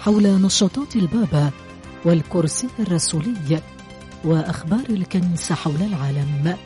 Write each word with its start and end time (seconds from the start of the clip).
حول 0.00 0.42
نشاطات 0.42 0.96
البابا 0.96 1.50
والكرسي 2.04 2.68
الرسولي 2.78 3.62
وأخبار 4.24 4.84
الكنيسة 4.90 5.54
حول 5.54 5.82
العالم. 5.82 6.56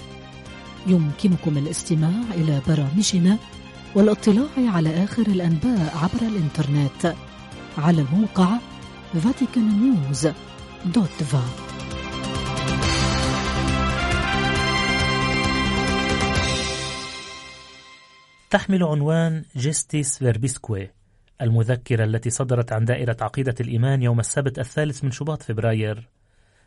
يمكنكم 0.86 1.58
الاستماع 1.58 2.12
إلى 2.34 2.60
برامجنا 2.68 3.38
والاطلاع 3.94 4.48
على 4.58 5.04
آخر 5.04 5.22
الأنباء 5.26 5.96
عبر 5.96 6.22
الإنترنت 6.26 7.14
على 7.78 8.00
الموقع 8.02 8.48
vaticannews.va 9.14 11.38
تحمل 18.50 18.82
عنوان 18.82 19.44
Gestis 19.56 20.18
verbisque 20.18 20.90
المذكرة 21.42 22.04
التي 22.04 22.30
صدرت 22.30 22.72
عن 22.72 22.84
دائرة 22.84 23.16
عقيدة 23.20 23.54
الإيمان 23.60 24.02
يوم 24.02 24.20
السبت 24.20 24.58
الثالث 24.58 25.04
من 25.04 25.10
شباط 25.10 25.42
فبراير. 25.42 26.08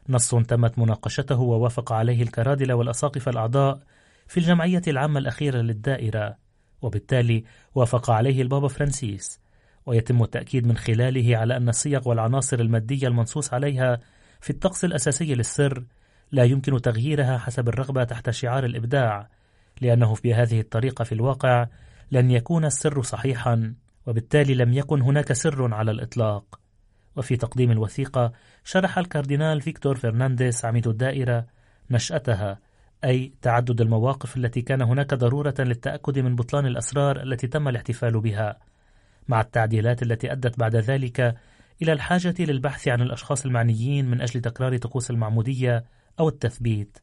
نص 0.10 0.36
تمت 0.36 0.80
مناقشته 0.80 1.40
ووافق 1.40 1.92
عليه 1.92 2.24
الكرادلة 2.24 2.76
والأساقفة 2.76 3.32
الأعضاء 3.32 3.80
في 4.28 4.38
الجمعية 4.38 4.82
العامة 4.88 5.20
الأخيرة 5.20 5.58
للدائرة. 5.58 6.38
وبالتالي 6.82 7.44
وافق 7.76 8.10
عليه 8.10 8.42
البابا 8.42 8.68
فرانسيس. 8.68 9.40
ويتم 9.86 10.24
التأكيد 10.24 10.68
من 10.68 10.78
خلاله 10.78 11.38
على 11.38 11.58
أن 11.58 11.70
الصيغ 11.70 12.10
والعناصر 12.10 12.60
المادية 12.60 13.08
المنصوص 13.08 13.54
عليها 13.54 14.00
في 14.42 14.50
الطقس 14.50 14.86
الأساسي 14.86 15.36
للسر 15.36 15.84
لا 16.32 16.44
يمكن 16.44 16.82
تغييرها 16.82 17.38
حسب 17.38 17.70
الرغبة 17.70 18.04
تحت 18.04 18.30
شعار 18.30 18.66
الإبداع 18.66 19.30
لأنه 19.82 20.14
في 20.14 20.34
هذه 20.34 20.60
الطريقة 20.60 21.04
في 21.04 21.12
الواقع 21.12 21.68
لن 22.12 22.32
يكون 22.32 22.66
السر 22.66 23.02
صحيحا. 23.02 23.74
وبالتالي 24.08 24.54
لم 24.54 24.74
يكن 24.74 25.02
هناك 25.02 25.34
سر 25.34 25.74
على 25.74 25.92
الإطلاق. 25.92 26.60
وفي 27.16 27.38
تقديم 27.38 27.72
الوثيقة 27.72 28.32
شرح 28.64 28.98
الكاردينال 28.98 29.62
فيكتور 29.62 29.96
فرنانديز 29.96 30.66
عميد 30.66 30.88
الدائرة 30.88 31.46
نشأتها 31.92 32.60
أي 33.06 33.34
تعدد 33.42 33.82
المواقف 33.82 34.38
التي 34.38 34.62
كان 34.62 34.82
هناك 34.82 35.14
ضرورة 35.14 35.54
للتأكد 35.60 36.20
من 36.20 36.36
بطلان 36.36 36.66
الأسرار 36.66 37.22
التي 37.22 37.48
تم 37.48 37.68
الاحتفال 37.68 38.22
بها. 38.22 38.60
مع 39.28 39.42
التعديلات 39.42 40.04
التي 40.04 40.32
أدت 40.32 40.60
بعد 40.60 40.76
ذلك 40.76 41.36
إلى 41.82 41.94
الحاجة 41.94 42.36
للبحث 42.40 42.88
عن 42.88 43.02
الأشخاص 43.02 43.46
المعنيين 43.46 44.10
من 44.10 44.22
أجل 44.22 44.42
تكرار 44.42 44.78
طقوس 44.78 45.12
المعمودية 45.12 45.86
أو 46.20 46.28
التثبيت. 46.30 46.98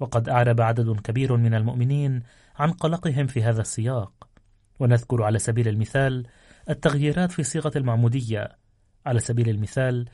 وقد 0.00 0.28
أعرب 0.28 0.60
عدد 0.60 1.00
كبير 1.00 1.36
من 1.36 1.54
المؤمنين 1.54 2.22
عن 2.56 2.70
قلقهم 2.70 3.26
في 3.26 3.42
هذا 3.42 3.60
السياق. 3.60 4.28
ونذكر 4.80 5.22
على 5.22 5.38
سبيل 5.38 5.68
المثال 5.68 6.26
التغييرات 6.68 7.32
في 7.32 7.42
صيغة 7.42 7.72
المعمودية. 7.76 8.48
على 9.06 9.18
سبيل 9.18 9.48
المثال 9.48 10.08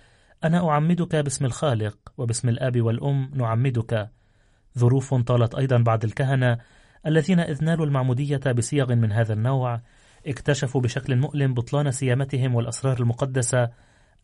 أنا 0.44 0.68
أعمدك 0.68 1.16
باسم 1.16 1.44
الخالق 1.44 1.96
وباسم 2.18 2.48
الآب 2.48 2.80
والأم 2.80 3.30
نعمدك. 3.34 4.10
ظروف 4.78 5.14
طالت 5.14 5.54
أيضا 5.54 5.78
بعض 5.78 6.04
الكهنة 6.04 6.58
الذين 7.06 7.40
إذ 7.40 7.64
نالوا 7.64 7.86
المعمودية 7.86 8.40
بصيغ 8.56 8.94
من 8.94 9.12
هذا 9.12 9.32
النوع 9.32 9.80
اكتشفوا 10.26 10.80
بشكل 10.80 11.16
مؤلم 11.16 11.54
بطلان 11.54 11.90
سيامتهم 11.90 12.54
والأسرار 12.54 13.00
المقدسة 13.00 13.70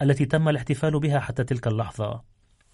التي 0.02 0.24
تم 0.24 0.48
الاحتفال 0.48 1.00
بها 1.00 1.20
حتى 1.20 1.44
تلك 1.44 1.66
اللحظة. 1.66 2.22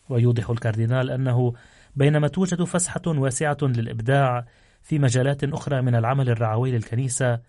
ويوضح 0.09 0.51
الكاردينال 0.51 1.11
أنه 1.11 1.53
بينما 1.97 2.29
توجد 2.29 2.63
فسحة 2.63 3.03
واسعة 3.07 3.59
للإبداع 3.63 4.47
في 4.83 4.99
مجالات 4.99 5.45
أخرى 5.45 5.83
من 5.83 5.95
العمل 5.95 6.31
الرعوي 6.31 6.71
للكنيسة 6.71 7.41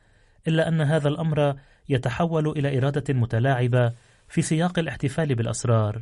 إلا 0.47 0.67
أن 0.67 0.81
هذا 0.81 1.07
الأمر 1.07 1.55
يتحول 1.89 2.49
إلى 2.49 2.77
إرادة 2.77 3.13
متلاعبة 3.13 3.93
في 4.27 4.41
سياق 4.41 4.79
الاحتفال 4.79 5.35
بالأسرار. 5.35 6.01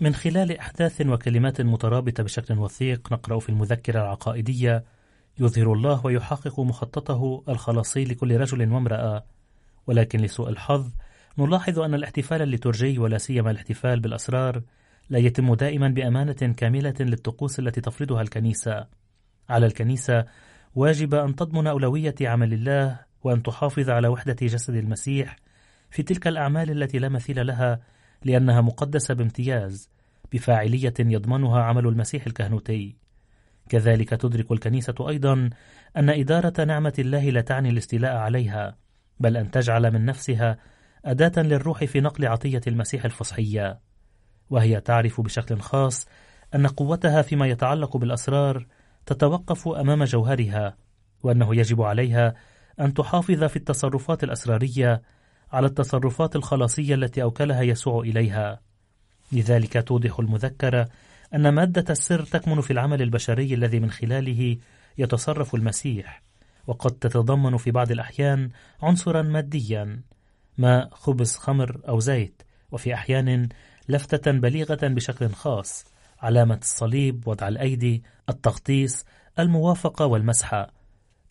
من 0.00 0.14
خلال 0.14 0.58
أحداث 0.58 1.00
وكلمات 1.06 1.60
مترابطة 1.60 2.22
بشكل 2.22 2.58
وثيق 2.58 3.12
نقرأ 3.12 3.38
في 3.38 3.48
المذكرة 3.48 4.00
العقائدية 4.00 4.84
يظهر 5.38 5.72
الله 5.72 6.06
ويحقق 6.06 6.60
مخططه 6.60 7.42
الخلاصي 7.48 8.04
لكل 8.04 8.36
رجل 8.36 8.72
وامرأة. 8.72 9.24
ولكن 9.86 10.20
لسوء 10.20 10.48
الحظ 10.48 10.90
نلاحظ 11.38 11.78
أن 11.78 11.94
الاحتفال 11.94 12.42
الليتورجي 12.42 12.98
ولا 12.98 13.18
سيما 13.18 13.50
الاحتفال 13.50 14.00
بالأسرار 14.00 14.62
لا 15.10 15.18
يتم 15.18 15.54
دائما 15.54 15.88
بأمانة 15.88 16.32
كاملة 16.32 16.94
للطقوس 17.00 17.58
التي 17.58 17.80
تفرضها 17.80 18.22
الكنيسة. 18.22 18.86
على 19.48 19.66
الكنيسة 19.66 20.24
واجب 20.74 21.14
أن 21.14 21.36
تضمن 21.36 21.66
أولوية 21.66 22.14
عمل 22.20 22.52
الله 22.52 23.07
وأن 23.24 23.42
تحافظ 23.42 23.90
على 23.90 24.08
وحدة 24.08 24.36
جسد 24.42 24.74
المسيح 24.74 25.36
في 25.90 26.02
تلك 26.02 26.28
الأعمال 26.28 26.70
التي 26.70 26.98
لا 26.98 27.08
مثيل 27.08 27.46
لها 27.46 27.80
لأنها 28.24 28.60
مقدسة 28.60 29.14
بامتياز 29.14 29.90
بفاعلية 30.32 30.94
يضمنها 30.98 31.62
عمل 31.62 31.86
المسيح 31.86 32.26
الكهنوتي. 32.26 32.96
كذلك 33.68 34.10
تدرك 34.10 34.52
الكنيسة 34.52 34.94
أيضا 35.08 35.50
أن 35.96 36.10
إدارة 36.10 36.64
نعمة 36.64 36.92
الله 36.98 37.30
لا 37.30 37.40
تعني 37.40 37.70
الاستيلاء 37.70 38.16
عليها 38.16 38.76
بل 39.20 39.36
أن 39.36 39.50
تجعل 39.50 39.92
من 39.92 40.04
نفسها 40.04 40.58
أداة 41.04 41.42
للروح 41.42 41.84
في 41.84 42.00
نقل 42.00 42.26
عطية 42.26 42.60
المسيح 42.66 43.04
الفصحية. 43.04 43.80
وهي 44.50 44.80
تعرف 44.80 45.20
بشكل 45.20 45.60
خاص 45.60 46.08
أن 46.54 46.66
قوتها 46.66 47.22
فيما 47.22 47.46
يتعلق 47.46 47.96
بالأسرار 47.96 48.66
تتوقف 49.06 49.68
أمام 49.68 50.04
جوهرها 50.04 50.76
وأنه 51.22 51.56
يجب 51.56 51.82
عليها 51.82 52.34
أن 52.80 52.94
تحافظ 52.94 53.44
في 53.44 53.56
التصرفات 53.56 54.24
الأسرارية 54.24 55.02
على 55.52 55.66
التصرفات 55.66 56.36
الخلاصية 56.36 56.94
التي 56.94 57.22
أوكلها 57.22 57.62
يسوع 57.62 58.02
إليها. 58.02 58.60
لذلك 59.32 59.88
توضح 59.88 60.18
المذكرة 60.18 60.88
أن 61.34 61.48
مادة 61.48 61.84
السر 61.90 62.24
تكمن 62.24 62.60
في 62.60 62.72
العمل 62.72 63.02
البشري 63.02 63.54
الذي 63.54 63.80
من 63.80 63.90
خلاله 63.90 64.56
يتصرف 64.98 65.54
المسيح 65.54 66.22
وقد 66.66 66.90
تتضمن 66.90 67.56
في 67.56 67.70
بعض 67.70 67.90
الأحيان 67.90 68.50
عنصرا 68.82 69.22
ماديا 69.22 70.00
ماء 70.58 70.88
خبز 70.92 71.36
خمر 71.36 71.80
أو 71.88 72.00
زيت 72.00 72.42
وفي 72.72 72.94
أحيان 72.94 73.48
لفتة 73.88 74.30
بليغة 74.30 74.78
بشكل 74.82 75.28
خاص 75.28 75.84
علامة 76.20 76.58
الصليب 76.62 77.28
وضع 77.28 77.48
الأيدي 77.48 78.02
التغطيس 78.28 79.04
الموافقة 79.38 80.06
والمسحة 80.06 80.77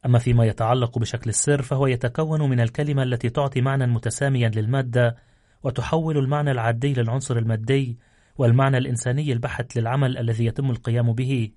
أما 0.05 0.19
فيما 0.19 0.45
يتعلق 0.45 0.99
بشكل 0.99 1.29
السر 1.29 1.61
فهو 1.61 1.87
يتكون 1.87 2.49
من 2.49 2.59
الكلمة 2.59 3.03
التي 3.03 3.29
تعطي 3.29 3.61
معنى 3.61 3.87
متساميا 3.87 4.49
للمادة 4.49 5.15
وتحول 5.63 6.17
المعنى 6.17 6.51
العادي 6.51 6.93
للعنصر 6.93 7.37
المادي 7.37 7.97
والمعنى 8.37 8.77
الإنساني 8.77 9.33
البحت 9.33 9.75
للعمل 9.75 10.17
الذي 10.17 10.45
يتم 10.45 10.71
القيام 10.71 11.13
به. 11.13 11.51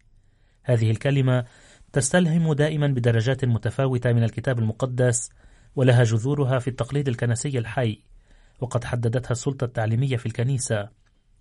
هذه 0.63 0.91
الكلمة 0.91 1.45
تستلهم 1.93 2.53
دائما 2.53 2.87
بدرجات 2.87 3.45
متفاوتة 3.45 4.13
من 4.13 4.25
الكتاب 4.25 4.59
المقدس 4.59 5.31
ولها 5.77 6.05
جذورها 6.05 6.59
في 6.59 6.69
التقليد 6.69 7.09
الكنسي 7.09 7.59
الحي 7.59 8.03
وقد 8.61 8.85
حددتها 8.85 9.33
السلطة 9.33 9.65
التعليمية 9.65 10.17
في 10.17 10.27
الكنيسة. 10.27 10.89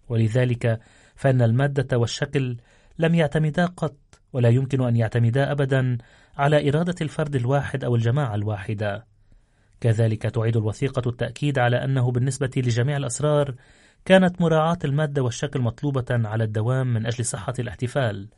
ولذلك 0.09 0.79
فإن 1.15 1.41
المادة 1.41 1.97
والشكل 1.97 2.57
لم 2.99 3.15
يعتمدا 3.15 3.65
قط 3.65 3.97
ولا 4.33 4.49
يمكن 4.49 4.81
أن 4.81 4.95
يعتمدا 4.95 5.51
أبدا 5.51 5.97
على 6.37 6.69
إرادة 6.69 6.95
الفرد 7.01 7.35
الواحد 7.35 7.83
أو 7.83 7.95
الجماعة 7.95 8.35
الواحدة. 8.35 9.05
كذلك 9.81 10.21
تعيد 10.21 10.57
الوثيقة 10.57 11.09
التأكيد 11.09 11.59
على 11.59 11.83
أنه 11.83 12.11
بالنسبة 12.11 12.51
لجميع 12.57 12.97
الأسرار 12.97 13.55
كانت 14.05 14.41
مراعاة 14.41 14.79
المادة 14.85 15.21
والشكل 15.21 15.61
مطلوبة 15.61 16.05
على 16.09 16.43
الدوام 16.43 16.93
من 16.93 17.05
أجل 17.05 17.25
صحة 17.25 17.53
الاحتفال 17.59 18.29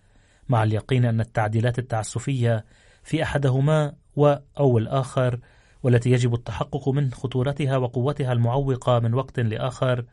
مع 0.50 0.64
اليقين 0.64 1.06
أن 1.06 1.22
التعديلات 1.22 1.80
التعسفية 1.80 2.66
في 3.04 3.24
أحدهما 3.24 3.94
و 4.16 4.36
أو 4.60 4.78
الآخر 4.78 5.40
والتي 5.84 6.12
يجب 6.12 6.34
التحقق 6.34 6.90
من 6.90 7.12
خطورتها 7.12 7.78
وقوتها 7.78 8.34
المعوقة 8.34 9.00
من 9.00 9.14
وقت 9.14 9.40
لآخر 9.40 10.06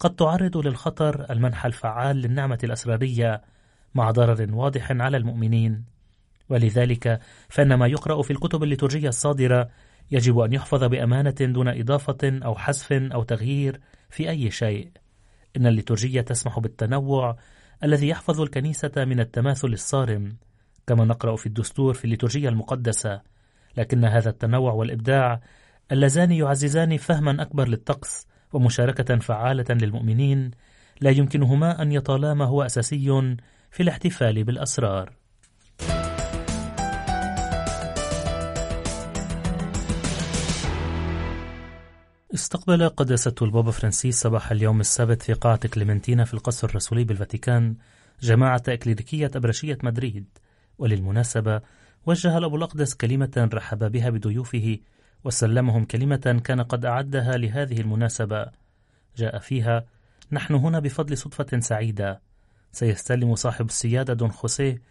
قد 0.00 0.14
تعرض 0.14 0.56
للخطر 0.56 1.26
المنح 1.30 1.66
الفعال 1.66 2.16
للنعمة 2.16 2.58
الأسرارية 2.64 3.42
مع 3.94 4.10
ضرر 4.10 4.54
واضح 4.54 4.92
على 4.92 5.16
المؤمنين. 5.16 5.84
ولذلك 6.48 7.20
فإن 7.48 7.74
ما 7.74 7.86
يقرأ 7.86 8.22
في 8.22 8.30
الكتب 8.30 8.62
الليتورجية 8.62 9.08
الصادرة 9.08 9.68
يجب 10.10 10.38
أن 10.38 10.52
يحفظ 10.52 10.84
بأمانة 10.84 11.30
دون 11.30 11.68
إضافة 11.68 12.18
أو 12.44 12.54
حذف 12.54 12.92
أو 12.92 13.22
تغيير 13.22 13.80
في 14.10 14.30
أي 14.30 14.50
شيء. 14.50 14.90
إن 15.56 15.66
الليتورجية 15.66 16.20
تسمح 16.20 16.58
بالتنوع 16.58 17.36
الذي 17.84 18.08
يحفظ 18.08 18.40
الكنيسة 18.40 18.92
من 18.96 19.20
التماثل 19.20 19.68
الصارم 19.68 20.36
كما 20.86 21.04
نقرأ 21.04 21.36
في 21.36 21.46
الدستور 21.46 21.94
في 21.94 22.04
الليتورجية 22.04 22.48
المقدسة. 22.48 23.20
لكن 23.76 24.04
هذا 24.04 24.30
التنوع 24.30 24.72
والإبداع 24.72 25.40
اللذان 25.92 26.32
يعززان 26.32 26.96
فهما 26.96 27.42
أكبر 27.42 27.68
للطقس 27.68 28.26
ومشاركة 28.52 29.18
فعالة 29.18 29.64
للمؤمنين 29.70 30.50
لا 31.00 31.10
يمكنهما 31.10 31.82
أن 31.82 31.92
يطالا 31.92 32.34
ما 32.34 32.44
هو 32.44 32.62
أساسي 32.62 33.36
في 33.76 33.82
الاحتفال 33.82 34.44
بالأسرار. 34.44 35.12
استقبل 42.34 42.88
قداسة 42.88 43.34
البابا 43.42 43.70
فرانسيس 43.70 44.20
صباح 44.20 44.50
اليوم 44.50 44.80
السبت 44.80 45.22
في 45.22 45.32
قاعة 45.32 45.68
كليمنتينا 45.68 46.24
في 46.24 46.34
القصر 46.34 46.68
الرسولي 46.68 47.04
بالفاتيكان 47.04 47.76
جماعة 48.20 48.62
إكليريكية 48.68 49.30
أبرشية 49.34 49.78
مدريد. 49.82 50.38
وللمناسبة 50.78 51.60
وجه 52.06 52.38
الأب 52.38 52.56
الأقدس 52.56 52.94
كلمة 52.94 53.48
رحب 53.54 53.92
بها 53.92 54.10
بضيوفه 54.10 54.78
وسلمهم 55.24 55.84
كلمة 55.84 56.40
كان 56.44 56.60
قد 56.60 56.84
أعدها 56.84 57.36
لهذه 57.36 57.80
المناسبة. 57.80 58.46
جاء 59.16 59.38
فيها 59.38 59.86
نحن 60.32 60.54
هنا 60.54 60.78
بفضل 60.78 61.18
صدفة 61.18 61.60
سعيدة 61.60 62.25
سيستلم 62.76 63.34
صاحب 63.34 63.66
السيادة 63.66 64.14
دون 64.14 64.32
خوسيه 64.32 64.82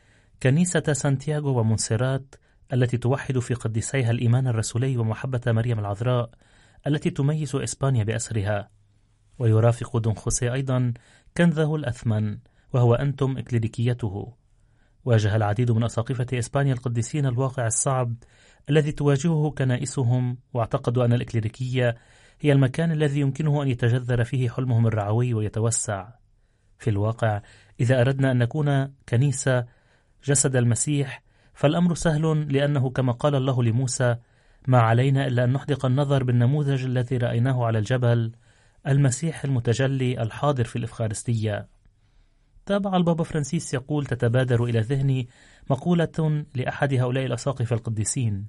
كنيسة 0.43 0.93
سانتياغو 0.93 1.59
ومونسيرات 1.59 2.35
التي 2.73 2.97
توحد 2.97 3.39
في 3.39 3.53
قديسيها 3.53 4.11
الإيمان 4.11 4.47
الرسولي 4.47 4.97
ومحبة 4.97 5.41
مريم 5.47 5.79
العذراء 5.79 6.29
التي 6.87 7.09
تميز 7.09 7.55
إسبانيا 7.55 8.03
بأسرها. 8.03 8.69
ويرافق 9.39 9.97
دون 9.97 10.13
خوسيه 10.13 10.53
أيضا 10.53 10.93
كنزه 11.37 11.75
الأثمن 11.75 12.37
وهو 12.73 12.93
أنتم 12.93 13.37
إكليريكيته 13.37 14.33
واجه 15.05 15.35
العديد 15.35 15.71
من 15.71 15.83
أساقفة 15.83 16.27
إسبانيا 16.33 16.73
القديسين 16.73 17.25
الواقع 17.25 17.67
الصعب 17.67 18.15
الذي 18.69 18.91
تواجهه 18.91 19.51
كنائسهم 19.51 20.37
واعتقدوا 20.53 21.05
أن 21.05 21.13
الإكليريكية 21.13 21.95
هي 22.41 22.51
المكان 22.51 22.91
الذي 22.91 23.19
يمكنه 23.19 23.63
أن 23.63 23.67
يتجذر 23.67 24.23
فيه 24.23 24.49
حلمهم 24.49 24.87
الرعوي 24.87 25.33
ويتوسع. 25.33 26.24
في 26.79 26.89
الواقع. 26.89 27.41
إذا 27.79 28.01
أردنا 28.01 28.31
أن 28.31 28.37
نكون 28.37 28.93
كنيسة 29.09 29.65
جسد 30.25 30.55
المسيح 30.55 31.23
فالأمر 31.53 31.95
سهل 31.95 32.53
لأنه 32.53 32.89
كما 32.89 33.11
قال 33.11 33.35
الله 33.35 33.63
لموسى 33.63 34.15
ما 34.67 34.79
علينا 34.79 35.27
إلا 35.27 35.43
أن 35.43 35.53
نحدق 35.53 35.85
النظر 35.85 36.23
بالنموذج 36.23 36.83
الذي 36.83 37.17
رأيناه 37.17 37.65
على 37.65 37.79
الجبل 37.79 38.31
المسيح 38.87 39.43
المتجلي 39.43 40.21
الحاضر 40.21 40.63
في 40.63 40.75
الإفخارستية. 40.75 41.67
تابع 42.65 42.97
البابا 42.97 43.23
فرانسيس 43.23 43.73
يقول 43.73 44.05
تتبادر 44.05 44.63
إلى 44.63 44.79
ذهني 44.79 45.27
مقولة 45.69 46.45
لأحد 46.55 46.93
هؤلاء 46.93 47.25
الأساقفة 47.25 47.75
القديسين 47.75 48.47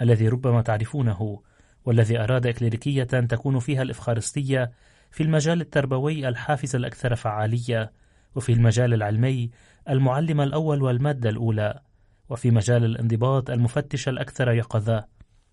الذي 0.00 0.28
ربما 0.28 0.62
تعرفونه 0.62 1.42
والذي 1.84 2.18
أراد 2.18 2.46
إكليريكية 2.46 3.04
تكون 3.04 3.58
فيها 3.58 3.82
الإفخارستية 3.82 4.72
في 5.14 5.22
المجال 5.22 5.60
التربوي 5.60 6.28
الحافز 6.28 6.76
الأكثر 6.76 7.14
فعالية 7.14 7.92
وفي 8.34 8.52
المجال 8.52 8.94
العلمي 8.94 9.50
المعلم 9.88 10.40
الأول 10.40 10.82
والمادة 10.82 11.30
الأولى 11.30 11.80
وفي 12.28 12.50
مجال 12.50 12.84
الانضباط 12.84 13.50
المفتش 13.50 14.08
الأكثر 14.08 14.52
يقظة 14.52 15.04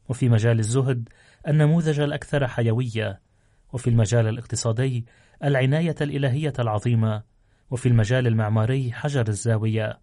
وفي 0.10 0.30
مجال 0.30 0.60
الزهد 0.60 1.10
النموذج 1.48 2.00
الأكثر 2.00 2.48
حيوية 2.48 3.22
وفي 3.74 3.90
المجال 3.90 4.28
الاقتصادي 4.28 5.06
العناية 5.44 5.96
الإلهية 6.02 6.54
العظيمة 6.60 7.24
وفي 7.72 7.90
المجال 7.90 8.28
المعماري 8.28 8.92
حجر 8.92 9.28
الزاوية. 9.28 10.00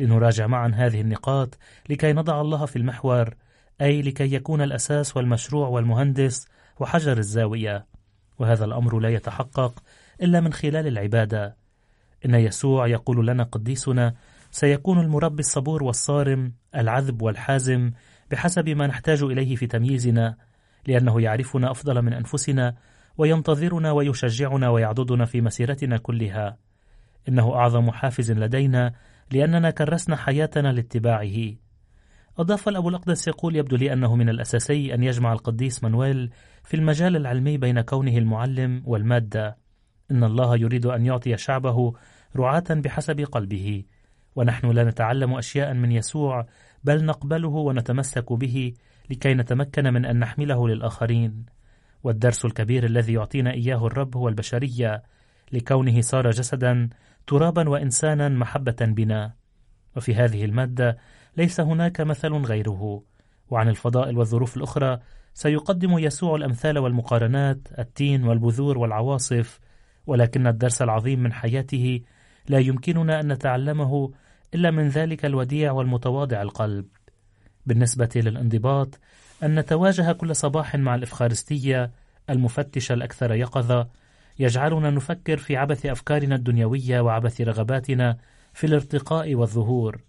لنراجع 0.00 0.46
معا 0.46 0.72
هذه 0.74 1.00
النقاط 1.00 1.58
لكي 1.90 2.12
نضع 2.12 2.40
الله 2.40 2.66
في 2.66 2.76
المحور 2.76 3.34
أي 3.80 4.02
لكي 4.02 4.34
يكون 4.34 4.62
الأساس 4.62 5.16
والمشروع 5.16 5.68
والمهندس 5.68 6.48
وحجر 6.80 7.18
الزاوية. 7.18 7.93
وهذا 8.38 8.64
الأمر 8.64 8.98
لا 8.98 9.08
يتحقق 9.08 9.82
إلا 10.22 10.40
من 10.40 10.52
خلال 10.52 10.86
العبادة. 10.86 11.56
إن 12.26 12.34
يسوع 12.34 12.86
يقول 12.86 13.26
لنا 13.26 13.42
قديسنا 13.42 14.14
سيكون 14.50 15.00
المربي 15.00 15.40
الصبور 15.40 15.82
والصارم 15.82 16.52
العذب 16.74 17.22
والحازم 17.22 17.90
بحسب 18.30 18.68
ما 18.68 18.86
نحتاج 18.86 19.22
إليه 19.22 19.56
في 19.56 19.66
تمييزنا 19.66 20.36
لأنه 20.86 21.20
يعرفنا 21.20 21.70
أفضل 21.70 22.02
من 22.02 22.12
أنفسنا 22.12 22.74
وينتظرنا 23.18 23.92
ويشجعنا 23.92 24.68
ويعضدنا 24.68 25.24
في 25.24 25.40
مسيرتنا 25.40 25.96
كلها. 25.96 26.56
إنه 27.28 27.54
أعظم 27.54 27.90
حافز 27.90 28.32
لدينا 28.32 28.92
لأننا 29.32 29.70
كرسنا 29.70 30.16
حياتنا 30.16 30.72
لاتباعه. 30.72 31.63
أضاف 32.38 32.68
الأبو 32.68 32.88
الأقدس 32.88 33.28
يقول 33.28 33.56
يبدو 33.56 33.76
لي 33.76 33.92
أنه 33.92 34.16
من 34.16 34.28
الأساسي 34.28 34.94
أن 34.94 35.02
يجمع 35.02 35.32
القديس 35.32 35.84
مانويل 35.84 36.30
في 36.64 36.74
المجال 36.74 37.16
العلمي 37.16 37.56
بين 37.58 37.80
كونه 37.80 38.18
المعلم 38.18 38.82
والمادة. 38.86 39.56
إن 40.10 40.24
الله 40.24 40.56
يريد 40.56 40.86
أن 40.86 41.06
يعطي 41.06 41.36
شعبه 41.36 41.92
رعاة 42.36 42.64
بحسب 42.70 43.20
قلبه. 43.20 43.84
ونحن 44.36 44.70
لا 44.70 44.84
نتعلم 44.84 45.34
أشياء 45.34 45.74
من 45.74 45.92
يسوع 45.92 46.46
بل 46.84 47.04
نقبله 47.04 47.48
ونتمسك 47.48 48.32
به 48.32 48.72
لكي 49.10 49.34
نتمكن 49.34 49.92
من 49.92 50.04
أن 50.04 50.18
نحمله 50.18 50.68
للآخرين. 50.68 51.46
والدرس 52.04 52.44
الكبير 52.44 52.84
الذي 52.84 53.12
يعطينا 53.12 53.50
إياه 53.50 53.86
الرب 53.86 54.16
هو 54.16 54.28
البشرية 54.28 55.02
لكونه 55.52 56.00
صار 56.00 56.30
جسدا 56.30 56.88
ترابا 57.26 57.68
وإنسانا 57.68 58.28
محبة 58.28 58.76
بنا. 58.80 59.34
وفي 59.96 60.14
هذه 60.14 60.44
المادة 60.44 60.98
ليس 61.36 61.60
هناك 61.60 62.00
مثل 62.00 62.32
غيره. 62.32 63.02
وعن 63.50 63.68
الفضائل 63.68 64.18
والظروف 64.18 64.56
الأخرى 64.56 64.98
سيقدم 65.34 65.98
يسوع 65.98 66.36
الأمثال 66.36 66.78
والمقارنات 66.78 67.58
التين 67.78 68.24
والبذور 68.24 68.78
والعواصف 68.78 69.60
ولكن 70.06 70.46
الدرس 70.46 70.82
العظيم 70.82 71.22
من 71.22 71.32
حياته 71.32 72.00
لا 72.48 72.58
يمكننا 72.58 73.20
أن 73.20 73.32
نتعلمه 73.32 74.12
إلا 74.54 74.70
من 74.70 74.88
ذلك 74.88 75.24
الوديع 75.24 75.72
والمتواضع 75.72 76.42
القلب. 76.42 76.86
بالنسبة 77.66 78.08
للانضباط 78.16 79.00
أن 79.42 79.58
نتواجه 79.58 80.12
كل 80.12 80.36
صباح 80.36 80.76
مع 80.76 80.94
الإفخارستية 80.94 81.90
المفتشة 82.30 82.92
الأكثر 82.92 83.32
يقظة 83.32 83.88
يجعلنا 84.38 84.90
نفكر 84.90 85.36
في 85.36 85.56
عبث 85.56 85.86
أفكارنا 85.86 86.34
الدنيوية 86.34 87.00
وعبث 87.00 87.40
رغباتنا 87.40 88.16
في 88.52 88.66
الارتقاء 88.66 89.34
والظهور. 89.34 90.00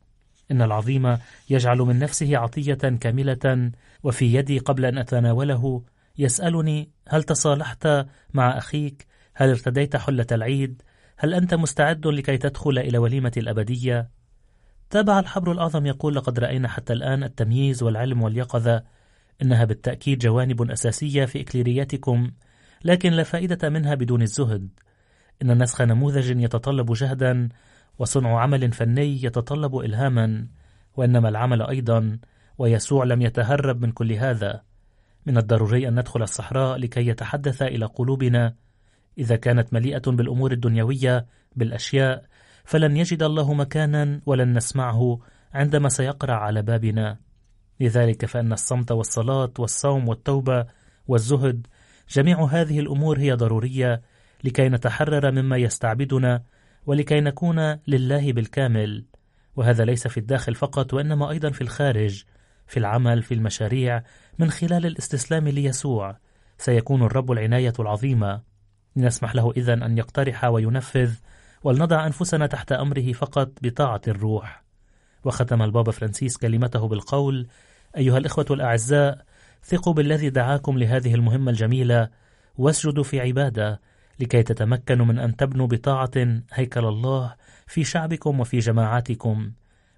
إن 0.52 0.62
العظيم 0.62 1.18
يجعل 1.50 1.78
من 1.78 2.00
نفسه 2.00 2.38
عطية 2.38 2.74
كاملة 2.74 3.72
وفي 4.04 4.34
يدي 4.34 4.60
قبل 4.60 4.86
أن 4.86 4.98
أتناوله 4.98 5.84
يسألني 6.18 6.90
هل 7.08 7.24
تصالحت 7.24 7.88
مع 8.34 8.58
أخيك؟ 8.58 9.08
هل 9.34 9.50
ارتديت 9.50 9.96
حلة 9.96 10.28
العيد؟ 10.32 10.82
هل 11.18 11.34
أنت 11.34 11.54
مستعد 11.54 12.08
لكي 12.08 12.38
تدخل 12.38 12.78
إلى 12.78 12.98
وليمة 12.98 13.32
الأبدية؟ 13.38 14.10
تابع 14.90 15.20
الحبر 15.20 15.52
الأعظم 15.52 15.86
يقول 15.86 16.16
لقد 16.16 16.40
رأينا 16.40 16.68
حتى 16.68 16.94
الآن 16.94 17.24
التمييز 17.24 17.84
والعلم 17.84 18.22
واليقظة 18.22 18.84
إنها 19.42 19.66
بالتأكيد 19.66 20.20
جوانب 20.20 20.72
أساسية 20.72 21.26
في 21.26 21.42
إكليريتكم 21.42 22.32
لكن 22.84 23.12
لا 23.14 23.24
فائدة 23.24 23.70
منها 23.70 23.96
بدون 23.96 24.22
الزهد 24.22 24.70
إن 25.42 25.64
نسخ 25.64 25.82
نموذج 25.82 26.44
يتطلب 26.44 26.94
جهدا 26.94 27.50
وصنع 28.00 28.40
عمل 28.40 28.72
فني 28.72 29.24
يتطلب 29.24 29.78
إلهاما 29.78 30.48
وإنما 30.98 31.30
العمل 31.30 31.62
أيضا 31.62 32.20
ويسوع 32.58 33.04
لم 33.04 33.22
يتهرب 33.22 33.82
من 33.82 33.92
كل 33.92 34.14
هذا. 34.14 34.62
من 35.26 35.38
الضروري 35.38 35.88
أن 35.88 36.00
ندخل 36.00 36.22
الصحراء 36.22 36.78
لكي 36.78 37.08
يتحدث 37.08 37.62
إلى 37.62 37.86
قلوبنا. 37.86 38.56
إذا 39.18 39.36
كانت 39.36 39.74
مليئة 39.74 40.02
بالأمور 40.06 40.52
الدنيوية 40.52 41.26
بالأشياء 41.56 42.26
فلن 42.64 42.98
يجد 42.98 43.24
الله 43.24 43.54
مكانا 43.54 44.22
ولن 44.26 44.54
نسمعه 44.54 45.20
عندما 45.54 45.90
سيقرع 45.90 46.40
على 46.40 46.62
بابنا. 46.62 47.18
لذلك 47.80 48.26
فإن 48.26 48.54
الصمت 48.54 48.92
والصلاة 48.92 49.54
والصوم 49.60 50.08
والتوبة 50.08 50.66
والزهد 51.08 51.68
جميع 52.10 52.46
هذه 52.46 52.80
الأمور 52.80 53.20
هي 53.20 53.34
ضرورية 53.34 54.02
لكي 54.44 54.70
نتحرر 54.70 55.32
مما 55.32 55.58
يستعبدنا 55.58 56.44
ولكي 56.86 57.22
نكون 57.22 57.78
لله 57.88 58.34
بالكامل. 58.34 59.06
وهذا 59.56 59.86
ليس 59.86 60.08
في 60.08 60.18
الداخل 60.18 60.56
فقط 60.56 60.94
وإنما 60.94 61.32
أيضا 61.32 61.50
في 61.50 61.62
الخارج 61.62 62.24
في 62.68 62.78
العمل 62.78 63.24
في 63.24 63.34
المشاريع 63.34 64.04
من 64.40 64.52
خلال 64.52 64.86
الاستسلام 64.86 65.48
ليسوع. 65.48 66.18
سيكون 66.58 67.04
الرب 67.04 67.32
العناية 67.32 67.74
العظيمة. 67.80 68.42
لنسمح 68.96 69.36
له 69.36 69.52
إذن 69.58 69.84
أن 69.84 69.98
يقترح 69.98 70.46
وينفذ 70.46 71.14
ولنضع 71.64 72.06
أنفسنا 72.06 72.48
تحت 72.48 72.72
أمره 72.72 73.12
فقط 73.14 73.52
بطاعة 73.62 74.02
الروح. 74.08 74.64
وختم 75.24 75.62
البابا 75.62 75.92
فرانسيس 75.92 76.38
كلمته 76.38 76.88
بالقول 76.88 77.48
أيها 77.98 78.18
الإخوة 78.18 78.46
الأعزاء 78.52 79.26
ثقوا 79.64 79.94
بالذي 79.94 80.30
دعاكم 80.30 80.78
لهذه 80.78 81.16
المهمة 81.16 81.52
الجميلة 81.52 82.10
واسجدوا 82.58 83.04
في 83.04 83.20
عبادة. 83.20 83.82
لكي 84.20 84.44
تتمكنوا 84.44 85.06
من 85.06 85.20
أن 85.20 85.36
تبنوا 85.36 85.68
بطاعة 85.68 86.12
هيكل 86.54 86.86
الله 86.86 87.36
في 87.68 87.84
شعبكم 87.84 88.40
وفي 88.40 88.60
جماعاتكم. 88.60 89.52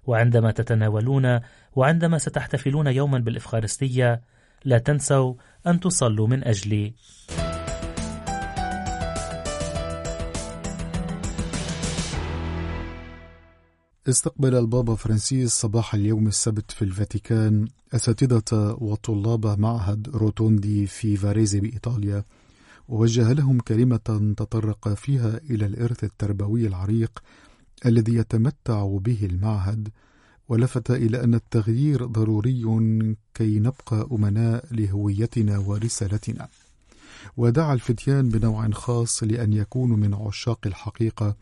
وعندما 0.06 0.50
تتناولون 0.50 1.40
وعندما 1.76 2.18
ستحتفلون 2.18 2.86
يوما 2.86 3.18
بالإفخارستية 3.18 4.20
لا 4.64 4.78
تنسوا 4.78 5.34
أن 5.66 5.80
تصلوا 5.80 6.26
من 6.26 6.44
أجلي. 6.44 6.94
استقبل 14.08 14.54
البابا 14.54 14.94
فرانسيس 14.94 15.50
صباح 15.50 15.94
اليوم 15.94 16.26
السبت 16.26 16.70
في 16.70 16.82
الفاتيكان 16.82 17.68
أساتذة 17.94 18.76
وطلاب 18.80 19.58
معهد 19.58 20.08
روتوندي 20.08 20.86
في 20.86 21.16
فاريزي 21.16 21.60
بإيطاليا. 21.60 22.24
ووجه 22.88 23.32
لهم 23.32 23.60
كلمة 23.60 24.34
تطرق 24.36 24.88
فيها 24.88 25.40
إلى 25.50 25.66
الإرث 25.66 26.04
التربوي 26.04 26.66
العريق 26.66 27.22
الذي 27.86 28.14
يتمتع 28.14 28.96
به 28.96 29.18
المعهد 29.22 29.88
ولفت 30.48 30.90
إلى 30.90 31.24
أن 31.24 31.34
التغيير 31.34 32.06
ضروري 32.06 32.62
كي 33.34 33.58
نبقى 33.58 34.08
أمناء 34.12 34.64
لهويتنا 34.70 35.58
ورسالتنا. 35.58 36.48
ودعا 37.36 37.74
الفتيان 37.74 38.28
بنوع 38.28 38.70
خاص 38.70 39.22
لأن 39.22 39.52
يكونوا 39.52 39.96
من 39.96 40.14
عشاق 40.14 40.66
الحقيقة 40.66 41.36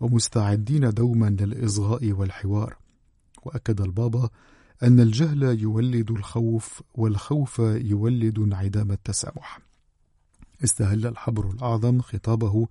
ومستعدين 0.00 0.90
دوما 0.90 1.36
للإصغاء 1.40 2.12
والحوار. 2.12 2.76
وأكد 3.42 3.80
البابا 3.80 4.28
أن 4.82 5.00
الجهل 5.00 5.42
يولد 5.42 6.10
الخوف 6.10 6.82
والخوف 6.94 7.58
يولد 7.58 8.38
انعدام 8.38 8.92
التسامح. 8.92 9.65
استهل 10.64 11.06
الحبر 11.06 11.50
الأعظم 11.50 12.00
خطابه 12.00 12.68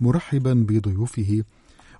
مرحبا 0.00 0.54
بضيوفه 0.54 1.44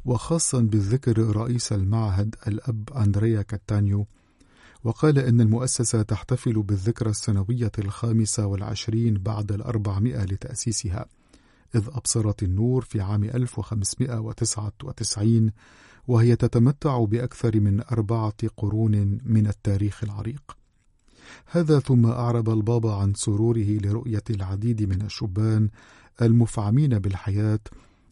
وخاصا 0.04 0.60
بالذكر 0.60 1.36
رئيس 1.36 1.72
المعهد 1.72 2.34
الأب 2.46 2.88
أندريا 2.96 3.42
كاتانيو 3.42 4.06
وقال 4.84 5.18
إن 5.18 5.40
المؤسسة 5.40 6.02
تحتفل 6.02 6.62
بالذكرى 6.62 7.10
السنوية 7.10 7.72
الخامسة 7.78 8.46
والعشرين 8.46 9.14
بعد 9.14 9.52
الأربعمائة 9.52 10.24
لتأسيسها 10.24 11.06
إذ 11.74 11.88
أبصرت 11.92 12.42
النور 12.42 12.82
في 12.82 13.00
عام 13.00 13.24
1599 13.24 15.50
وهي 16.08 16.36
تتمتع 16.36 17.04
بأكثر 17.04 17.60
من 17.60 17.82
أربعة 17.92 18.34
قرون 18.56 19.18
من 19.24 19.46
التاريخ 19.46 20.04
العريق. 20.04 20.56
هذا 21.46 21.78
ثم 21.78 22.06
أعرب 22.06 22.50
البابا 22.50 22.94
عن 22.94 23.14
سروره 23.14 23.78
لرؤية 23.82 24.22
العديد 24.30 24.82
من 24.82 25.02
الشبان 25.02 25.68
المفعمين 26.22 26.98
بالحياة 26.98 27.60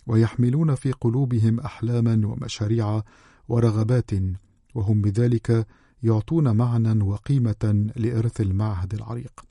ويحملون 0.07 0.75
في 0.75 0.93
قلوبهم 0.93 1.61
أحلاما 1.61 2.27
ومشاريع 2.27 3.03
ورغبات 3.49 4.11
وهم 4.75 5.03
بذلك 5.03 5.67
يعطون 6.03 6.57
معنى 6.57 7.05
وقيمة 7.05 7.91
لإرث 7.97 8.41
المعهد 8.41 8.95
العريق. 8.95 9.45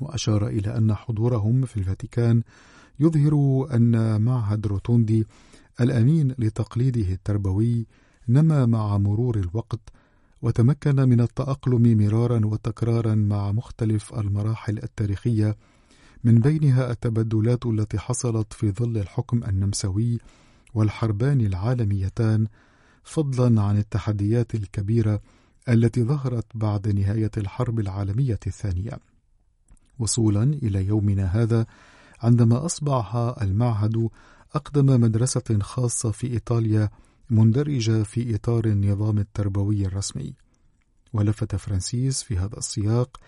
وأشار 0.00 0.46
إلى 0.46 0.76
أن 0.76 0.94
حضورهم 0.94 1.64
في 1.64 1.76
الفاتيكان 1.76 2.42
يظهر 3.00 3.66
أن 3.74 4.22
معهد 4.22 4.66
روتوندي 4.66 5.26
الأمين 5.80 6.34
لتقليده 6.38 7.12
التربوي 7.12 7.86
نما 8.28 8.66
مع 8.66 8.98
مرور 8.98 9.38
الوقت 9.38 9.80
وتمكن 10.44 11.08
من 11.08 11.20
التأقلم 11.20 11.98
مرارا 11.98 12.46
وتكرارا 12.46 13.14
مع 13.14 13.52
مختلف 13.52 14.14
المراحل 14.14 14.78
التاريخية 14.78 15.56
من 16.24 16.40
بينها 16.40 16.90
التبدلات 16.90 17.66
التي 17.66 17.98
حصلت 17.98 18.52
في 18.52 18.70
ظل 18.70 18.98
الحكم 18.98 19.44
النمساوي 19.44 20.18
والحربان 20.74 21.40
العالميتان 21.40 22.46
فضلا 23.04 23.62
عن 23.62 23.78
التحديات 23.78 24.54
الكبيرة 24.54 25.20
التي 25.68 26.04
ظهرت 26.04 26.46
بعد 26.54 26.88
نهاية 26.88 27.30
الحرب 27.36 27.80
العالمية 27.80 28.40
الثانية. 28.46 28.98
وصولا 29.98 30.42
إلى 30.42 30.86
يومنا 30.86 31.24
هذا 31.24 31.66
عندما 32.22 32.66
أصبح 32.66 33.16
المعهد 33.42 34.08
أقدم 34.54 35.00
مدرسة 35.00 35.58
خاصة 35.60 36.10
في 36.10 36.26
إيطاليا 36.26 36.90
مندرجة 37.30 38.02
في 38.02 38.34
إطار 38.34 38.64
النظام 38.64 39.18
التربوي 39.18 39.86
الرسمي. 39.86 40.34
ولفت 41.12 41.56
فرانسيس 41.56 42.22
في 42.22 42.38
هذا 42.38 42.58
السياق 42.58 43.20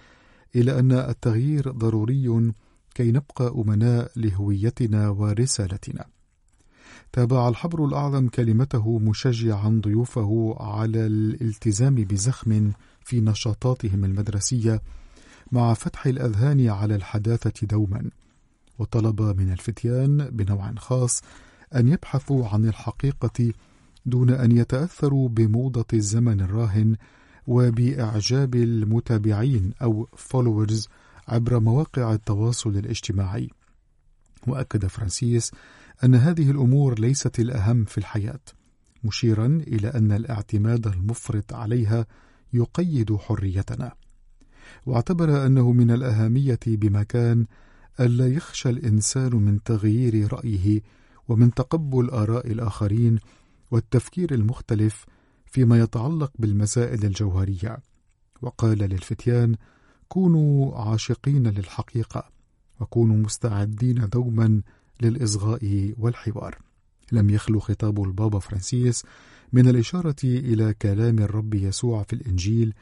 إلى 0.56 0.78
أن 0.78 0.92
التغيير 0.92 1.70
ضروري 1.70 2.52
كي 2.94 3.12
نبقى 3.12 3.48
أمناء 3.48 4.10
لهويتنا 4.16 5.08
ورسالتنا. 5.08 6.04
تابع 7.12 7.48
الحبر 7.48 7.84
الأعظم 7.84 8.28
كلمته 8.28 8.98
مشجعا 8.98 9.80
ضيوفه 9.84 10.56
على 10.60 11.06
الالتزام 11.06 11.94
بزخم 11.94 12.72
في 13.00 13.20
نشاطاتهم 13.20 14.04
المدرسية 14.04 14.82
مع 15.52 15.74
فتح 15.74 16.06
الأذهان 16.06 16.68
على 16.68 16.94
الحداثة 16.94 17.66
دوما. 17.66 18.10
وطلب 18.78 19.22
من 19.22 19.52
الفتيان 19.52 20.30
بنوع 20.30 20.74
خاص 20.78 21.22
أن 21.74 21.88
يبحثوا 21.88 22.48
عن 22.48 22.64
الحقيقة 22.64 23.52
دون 24.06 24.30
أن 24.30 24.52
يتأثروا 24.52 25.28
بموضة 25.28 25.86
الزمن 25.92 26.40
الراهن 26.40 26.96
وبإعجاب 27.46 28.54
المتابعين 28.54 29.72
أو 29.82 30.08
followers 30.16 30.88
عبر 31.28 31.60
مواقع 31.60 32.12
التواصل 32.12 32.70
الاجتماعي. 32.70 33.50
وأكد 34.46 34.86
فرانسيس 34.86 35.52
أن 36.04 36.14
هذه 36.14 36.50
الأمور 36.50 37.00
ليست 37.00 37.40
الأهم 37.40 37.84
في 37.84 37.98
الحياة 37.98 38.40
مشيرا 39.04 39.46
إلى 39.46 39.88
أن 39.88 40.12
الاعتماد 40.12 40.86
المفرط 40.86 41.54
عليها 41.54 42.06
يقيد 42.52 43.16
حريتنا. 43.16 43.92
واعتبر 44.86 45.46
أنه 45.46 45.72
من 45.72 45.90
الأهمية 45.90 46.58
بمكان 46.66 47.46
ألا 48.00 48.28
يخشى 48.28 48.70
الإنسان 48.70 49.34
من 49.34 49.62
تغيير 49.62 50.32
رأيه 50.32 50.82
ومن 51.28 51.54
تقبل 51.54 52.10
آراء 52.10 52.52
الآخرين 52.52 53.18
والتفكير 53.70 54.34
المختلف 54.34 55.04
فيما 55.46 55.78
يتعلق 55.78 56.32
بالمسائل 56.38 57.04
الجوهرية. 57.04 57.78
وقال 58.42 58.78
للفتيان 58.78 59.56
كونوا 60.08 60.76
عاشقين 60.76 61.46
للحقيقة 61.46 62.30
وكونوا 62.80 63.16
مستعدين 63.16 64.08
دوما 64.08 64.62
للإصغاء 65.02 65.94
والحوار. 65.98 66.58
لم 67.12 67.30
يخلو 67.30 67.60
خطاب 67.60 68.02
البابا 68.02 68.38
فرانسيس 68.38 69.04
من 69.52 69.68
الإشارة 69.68 70.16
إلى 70.24 70.74
كلام 70.74 71.18
الرب 71.18 71.54
يسوع 71.54 72.02
في 72.02 72.12
الإنجيل 72.12 72.74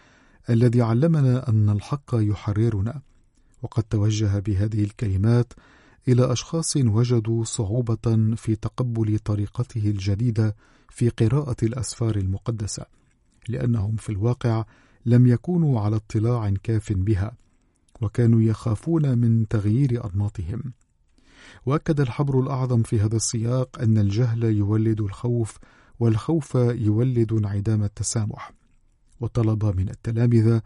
الذي 0.51 0.83
علمنا 0.83 1.49
أن 1.49 1.71
الحق 1.71 2.11
يحررنا. 2.15 3.03
وقد 3.63 3.83
توجه 3.83 4.39
بهذه 4.39 4.85
الكلمات 4.85 5.53
إلى 6.09 6.33
أشخاص 6.33 6.77
وجدوا 6.77 7.45
صعوبة 7.45 8.35
في 8.37 8.57
تقبل 8.57 9.19
طريقته 9.19 9.91
الجديدة 9.91 10.57
في 10.91 11.09
قراءة 11.09 11.57
الأسفار 11.63 12.17
المقدسة 12.17 12.87
لأنهم 13.49 13.97
في 13.97 14.11
الواقع 14.11 14.65
لم 15.07 15.27
يكونوا 15.27 15.81
على 15.81 15.97
اطلاع 15.97 16.55
كاف 16.63 16.93
بها 16.93 17.33
وكانوا 18.01 18.43
يخافون 18.43 19.19
من 19.19 19.49
تغيير 19.49 20.05
أنماطهم. 20.05 20.73
وأكد 21.67 22.01
الحبر 22.01 22.41
الأعظم 22.41 22.83
في 22.83 23.01
هذا 23.01 23.17
السياق 23.17 23.79
أن 23.81 23.99
الجهل 23.99 24.45
يولد 24.45 25.01
الخوف 25.01 25.59
والخوف 26.01 26.55
يولد 26.55 27.33
انعدام 27.33 27.83
التسامح. 27.83 28.53
وطلب 29.21 29.65
من 29.65 29.89
التلامذة 29.89 30.63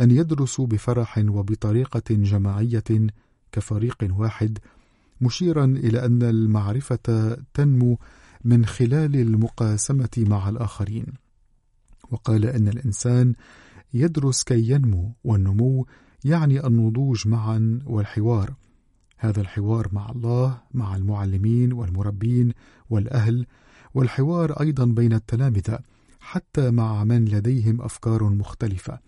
أن 0.00 0.10
يدرسوا 0.10 0.66
بفرح 0.66 1.18
وبطريقة 1.18 2.02
جماعية 2.10 2.84
كفريق 3.52 3.96
واحد 4.10 4.58
مشيرا 5.20 5.64
إلى 5.64 6.04
أن 6.04 6.22
المعرفة 6.22 7.36
تنمو 7.54 7.98
من 8.44 8.66
خلال 8.66 9.16
المقاسمة 9.16 10.08
مع 10.18 10.48
الآخرين. 10.48 11.06
وقال 12.10 12.44
أن 12.44 12.68
الإنسان 12.68 13.34
يدرس 13.94 14.42
كي 14.42 14.70
ينمو 14.70 15.12
والنمو 15.24 15.86
يعني 16.24 16.66
النضوج 16.66 17.28
معا 17.28 17.80
والحوار. 17.86 18.54
هذا 19.16 19.40
الحوار 19.40 19.88
مع 19.92 20.10
الله 20.10 20.58
مع 20.74 20.96
المعلمين 20.96 21.72
والمربين 21.72 22.52
والأهل 22.90 23.46
والحوار 23.94 24.52
أيضا 24.60 24.84
بين 24.84 25.12
التلامذة 25.12 25.78
حتى 26.20 26.70
مع 26.70 27.04
من 27.04 27.24
لديهم 27.24 27.82
أفكار 27.82 28.24
مختلفة. 28.24 28.98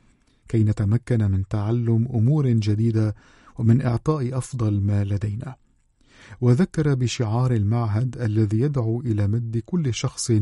كي 0.49 0.65
نتمكن 0.65 1.31
من 1.31 1.49
تعلم 1.49 2.09
أمور 2.15 2.49
جديدة 2.49 3.15
ومن 3.59 3.83
إعطاء 3.83 4.39
أفضل 4.39 4.81
ما 4.81 5.05
لدينا. 5.05 5.57
وذكر 6.41 6.95
بشعار 6.95 7.53
المعهد 7.53 8.19
الذي 8.19 8.61
يدعو 8.61 9.01
إلى 9.01 9.29
مد 9.29 9.63
كل 9.67 9.95
شخص 9.95 10.33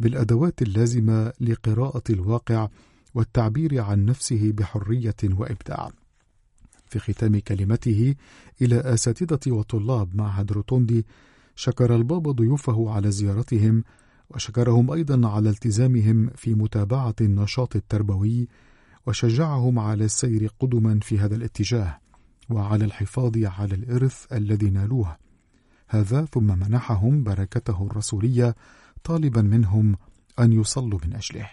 بالأدوات 0.00 0.62
اللازمة 0.62 1.32
لقراءة 1.40 2.02
الواقع 2.10 2.68
والتعبير 3.14 3.80
عن 3.80 4.04
نفسه 4.04 4.52
بحرية 4.52 5.16
وإبداع. 5.24 5.90
في 6.86 6.98
ختام 6.98 7.38
كلمته 7.38 8.14
إلى 8.62 8.80
أساتذة 8.80 9.52
وطلاب 9.52 10.16
معهد 10.16 10.52
روتوندي 10.52 11.06
شكر 11.56 11.94
البابا 11.96 12.32
ضيوفه 12.32 12.90
على 12.90 13.10
زيارتهم 13.10 13.84
وشكرهم 14.30 14.90
أيضا 14.90 15.28
على 15.28 15.50
التزامهم 15.50 16.30
في 16.36 16.54
متابعة 16.54 17.14
النشاط 17.20 17.76
التربوي 17.76 18.48
وشجعهم 19.06 19.78
على 19.78 20.04
السير 20.04 20.50
قدما 20.60 21.00
في 21.02 21.18
هذا 21.18 21.36
الاتجاه. 21.36 21.98
وعلى 22.50 22.84
الحفاظ 22.84 23.38
على 23.38 23.74
الإرث 23.74 24.32
الذي 24.32 24.70
نالوه 24.70 25.16
هذا 25.88 26.24
ثم 26.24 26.58
منحهم 26.58 27.24
بركته 27.24 27.86
الرسولية 27.90 28.54
طالبا 29.04 29.42
منهم 29.42 29.96
أن 30.38 30.52
يصلوا 30.52 30.98
من 31.04 31.14
أجله. 31.14 31.48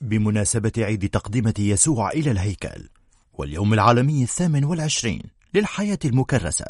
بمناسبة 0.00 0.72
عيد 0.78 1.08
تقدمة 1.08 1.54
يسوع 1.58 2.10
إلى 2.10 2.30
الهيكل 2.30 2.88
واليوم 3.32 3.74
العالمي 3.74 4.22
الثامن 4.22 4.64
والعشرين 4.64 5.22
للحياة 5.54 5.98
المكرسة 6.04 6.66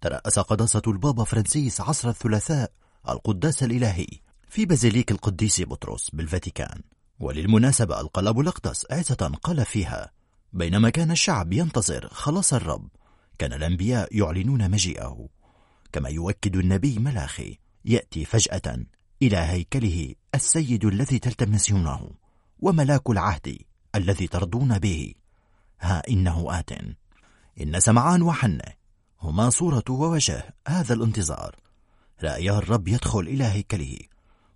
ترأس 0.00 0.38
قداسة 0.38 0.82
البابا 0.86 1.24
فرانسيس 1.24 1.80
عصر 1.80 2.08
الثلاثاء 2.08 2.70
القداس 3.08 3.62
الإلهي. 3.62 4.06
في 4.48 4.66
بازيليك 4.66 5.10
القديس 5.10 5.60
بطرس 5.60 6.10
بالفاتيكان. 6.10 6.80
وللمناسبة 7.20 8.00
ألقى 8.00 8.20
الأب 8.20 8.40
الأقدس 8.40 8.86
عظة 8.90 9.38
قال 9.42 9.64
فيها 9.64 10.10
بينما 10.52 10.90
كان 10.90 11.10
الشعب 11.10 11.52
ينتظر 11.52 12.08
خلاص 12.08 12.52
الرب 12.52 12.88
كان 13.38 13.52
الأنبياء 13.52 14.16
يعلنون 14.16 14.70
مجيئه. 14.70 15.28
كما 15.92 16.08
يؤكد 16.08 16.56
النبي 16.56 16.98
ملاخي 16.98 17.58
يأتي 17.84 18.24
فجأة 18.24 18.86
إلى 19.22 19.36
هيكله 19.36 20.14
السيد 20.34 20.84
الذي 20.84 21.18
تلتمسونه 21.18 22.10
وملاك 22.58 23.10
العهد 23.10 23.58
الذي 23.94 24.26
ترتضون 24.26 24.78
به. 24.78 25.14
ها 25.80 26.02
إنه 26.08 26.58
آت. 26.58 26.70
إن 27.60 27.80
سمعان 27.80 28.22
وحنة 28.22 28.64
هما 29.20 29.50
صورة 29.50 29.84
ووجه 29.88 30.54
هذا 30.68 30.94
الانتظار. 30.94 31.56
رأيا 32.22 32.58
الرب 32.58 32.88
يدخل 32.88 33.20
إلى 33.20 33.44
هيكله. 33.44 33.98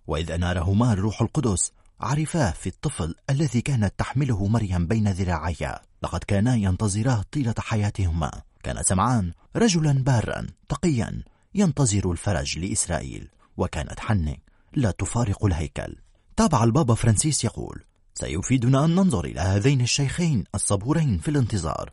وإذ 0.07 0.31
أنارهما 0.31 0.93
الروح 0.93 1.21
القدس 1.21 1.71
عرفاه 2.01 2.51
في 2.51 2.69
الطفل 2.69 3.15
الذي 3.29 3.61
كانت 3.61 3.93
تحمله 3.97 4.47
مريم 4.47 4.87
بين 4.87 5.07
ذراعيها 5.07 5.81
لقد 6.03 6.19
كانا 6.19 6.55
ينتظراه 6.55 7.25
طيلة 7.31 7.55
حياتهما. 7.59 8.31
كان 8.63 8.83
سمعان 8.83 9.31
رجلا 9.55 9.91
بارا 9.91 10.47
تقيا 10.69 11.23
ينتظر 11.55 12.11
الفرج 12.11 12.59
لإسرائيل. 12.59 13.29
وكانت 13.57 13.99
حنة 13.99 14.35
لا 14.73 14.91
تفارق 14.91 15.45
الهيكل. 15.45 15.95
تابع 16.37 16.63
البابا 16.63 16.95
فرانسيس 16.95 17.43
يقول 17.43 17.83
سيفيدنا 18.15 18.85
أن 18.85 18.95
ننظر 18.95 19.25
إلى 19.25 19.39
هذين 19.39 19.81
الشيخين 19.81 20.43
الصبورين 20.55 21.17
في 21.17 21.31
الانتظار 21.31 21.91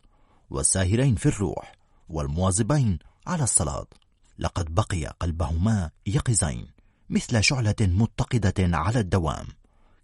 والساهرين 0.49 1.15
في 1.15 1.25
الروح 1.25 1.71
والمواظبين 2.09 2.99
على 3.27 3.43
الصلاة. 3.43 3.87
لقد 4.39 4.75
بقي 4.75 5.05
قلبهما 5.05 5.89
يقظين. 6.05 6.67
مثل 7.11 7.43
شعلة 7.43 7.75
متقدة 7.81 8.77
على 8.77 8.99
الدوام. 8.99 9.47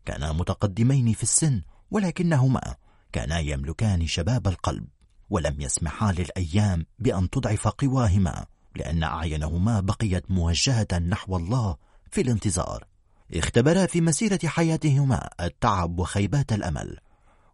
كانا 0.05 0.31
متقدمين 0.31 1.13
في 1.13 1.23
السن 1.23 1.61
ولكنهما 1.91 2.75
كانا 3.11 3.39
يملكان 3.39 4.07
شباب 4.07 4.47
القلب 4.47 4.87
ولم 5.29 5.61
يسمحا 5.61 6.11
للأيام 6.11 6.85
بأن 6.99 7.29
تضعف 7.29 7.67
قواهما 7.67 8.45
لأن 8.75 9.03
أعينهما 9.03 9.79
بقيت 9.79 10.31
موجهة 10.31 10.87
نحو 10.93 11.37
الله 11.37 11.75
في 12.11 12.21
الانتظار. 12.21 12.87
اختبرا 13.33 13.85
في 13.85 14.01
مسيرة 14.01 14.39
حياتهما 14.45 15.29
التعب 15.41 15.99
وخيبات 15.99 16.53
الأمل 16.53 16.97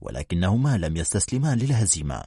ولكنهما 0.01 0.77
لم 0.77 0.97
يستسلما 0.97 1.55
للهزيمة 1.55 2.23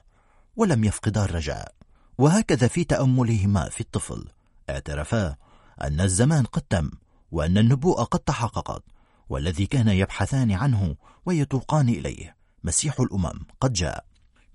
ولم 0.55 0.83
يفقدا 0.83 1.25
الرجاء. 1.25 1.73
وهكذا 2.17 2.67
في 2.67 2.83
تأملهما 2.83 3.69
في 3.69 3.81
الطفل 3.81 4.25
اعترفا 4.69 5.35
أن 5.81 6.01
الزمان 6.01 6.43
قد 6.45 6.61
تم 6.61 6.89
وأن 7.31 7.57
النبوءة 7.57 8.03
قد 8.03 8.19
تحققت 8.19 8.83
والذي 9.29 9.65
كان 9.65 9.87
يبحثان 9.87 10.51
عنه 10.51 10.95
ويتوقان 11.25 11.89
إليه. 11.89 12.35
مسيح 12.63 12.99
الأمم 12.99 13.39
قد 13.61 13.73
جاء. 13.73 14.05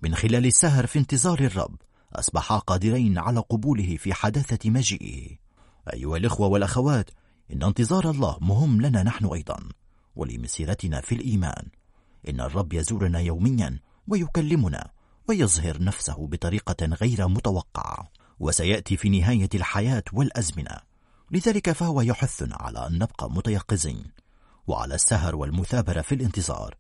من 0.03 0.15
خلال 0.15 0.47
السهر 0.47 0.87
في 0.87 0.99
انتظار 0.99 1.41
الرب 1.41 1.77
أصبحا 2.13 2.59
قادرين 2.59 3.19
على 3.19 3.41
قبوله 3.41 3.97
في 3.97 4.15
حداثة 4.15 4.71
مجيئه. 4.71 5.37
أيها 5.93 6.17
الإخوة 6.17 6.47
والأخوات 6.47 7.11
إن 7.53 7.63
انتظار 7.63 8.11
الله 8.11 8.39
مهم 8.41 8.81
لنا 8.81 9.03
نحن 9.03 9.27
أيضا 9.27 9.59
ولمسيرتنا 10.17 11.01
في 11.01 11.15
الإيمان. 11.15 11.69
إن 12.29 12.41
الرب 12.41 12.73
يزورنا 12.73 13.21
يوميا 13.21 13.79
ويكلمنا 14.09 14.91
ويظهر 15.29 15.83
نفسه 15.83 16.27
بطريقة 16.27 16.87
غير 16.87 17.29
متوقعة. 17.29 18.11
وسيأتي 18.41 18.97
في 18.97 19.09
نهاية 19.09 19.49
الحياة 19.55 20.05
والأزمنة. 20.13 20.92
لذلك 21.33 21.73
فهو 21.73 22.01
يحثنا 22.01 22.57
على 22.61 22.87
أن 22.87 22.99
نبقى 22.99 23.31
متيقظين 23.31 24.05
وعلى 24.67 24.95
السهر 24.95 25.37
والمثابرة 25.37 26.01
في 26.01 26.15
الانتظار. 26.15 26.77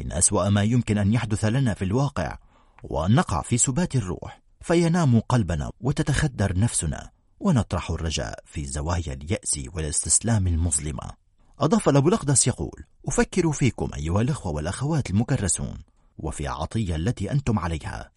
إن 0.00 0.12
أسوأ 0.12 0.48
ما 0.48 0.62
يمكن 0.62 0.98
أن 0.98 1.12
يحدث 1.12 1.44
لنا 1.44 1.74
في 1.74 1.84
الواقع 1.84 2.38
وأن 2.82 3.14
نقع 3.14 3.42
في 3.42 3.58
سبات 3.58 3.96
الروح 3.96 4.40
فينام 4.60 5.20
قلبنا 5.20 5.70
وتتخدر 5.80 6.58
نفسنا 6.58 7.10
ونطرح 7.40 7.90
الرجاء 7.90 8.42
في 8.44 8.64
زوايا 8.64 9.12
اليأس 9.12 9.60
والاستسلام 9.74 10.46
المظلمة. 10.46 11.10
أضاف 11.58 11.88
الأبو 11.88 12.08
الأقدس 12.08 12.46
يقول 12.46 12.84
أفكر 13.08 13.52
فيكم 13.52 13.90
أيها 13.94 14.20
الأخوة 14.20 14.52
والأخوات 14.52 15.10
المكرسون 15.10 15.78
وفي 16.18 16.48
عطية 16.48 16.96
التي 16.96 17.32
أنتم 17.32 17.58
عليها. 17.58 18.10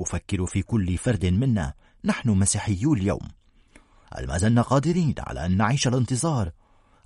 أفكر 0.00 0.46
في 0.46 0.62
كل 0.62 0.98
فرد 0.98 1.26
منا 1.26 1.74
نحن 2.04 2.30
مسيحيو 2.30 2.94
اليوم. 2.94 3.28
هل 4.16 4.26
ما 4.26 4.38
زلنا 4.38 4.62
قادرين 4.62 5.14
على 5.18 5.46
أن 5.46 5.56
نعيش 5.56 5.88
الانتظار؟ 5.88 6.50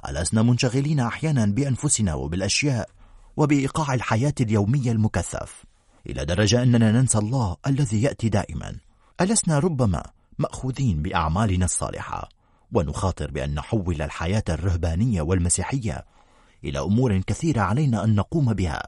ألسنا 0.09 0.43
منشغلين 0.43 1.01
أحيانا 1.01 1.47
بأنفسنا 1.47 2.15
وبالأشياء 2.15 2.89
وبإيقاع 3.37 3.95
الحياة 3.95 4.35
اليومية 4.41 4.93
المكثف 4.93 5.65
إلى 6.07 6.25
درجة 6.25 6.63
أننا 6.63 6.93
ننسى 6.93 7.19
الله 7.19 7.57
الذي 7.67 8.03
يأتي 8.03 8.29
دائما. 8.29 8.77
ألسنا 9.21 9.59
ربما 9.59 10.03
مأخوذين 10.39 11.03
بأعمالنا 11.03 11.65
الصالحة 11.65 12.29
ونخاطر 12.73 13.31
بأن 13.31 13.55
نحول 13.55 14.03
الحياة 14.03 14.45
الرهبانية 14.49 15.23
والمسيحية 15.23 16.05
إلى 16.65 16.79
أمور 16.79 17.19
كثيرة 17.19 17.61
علينا 17.61 18.05
أن 18.05 18.15
نقوم 18.15 18.53
بها 18.53 18.83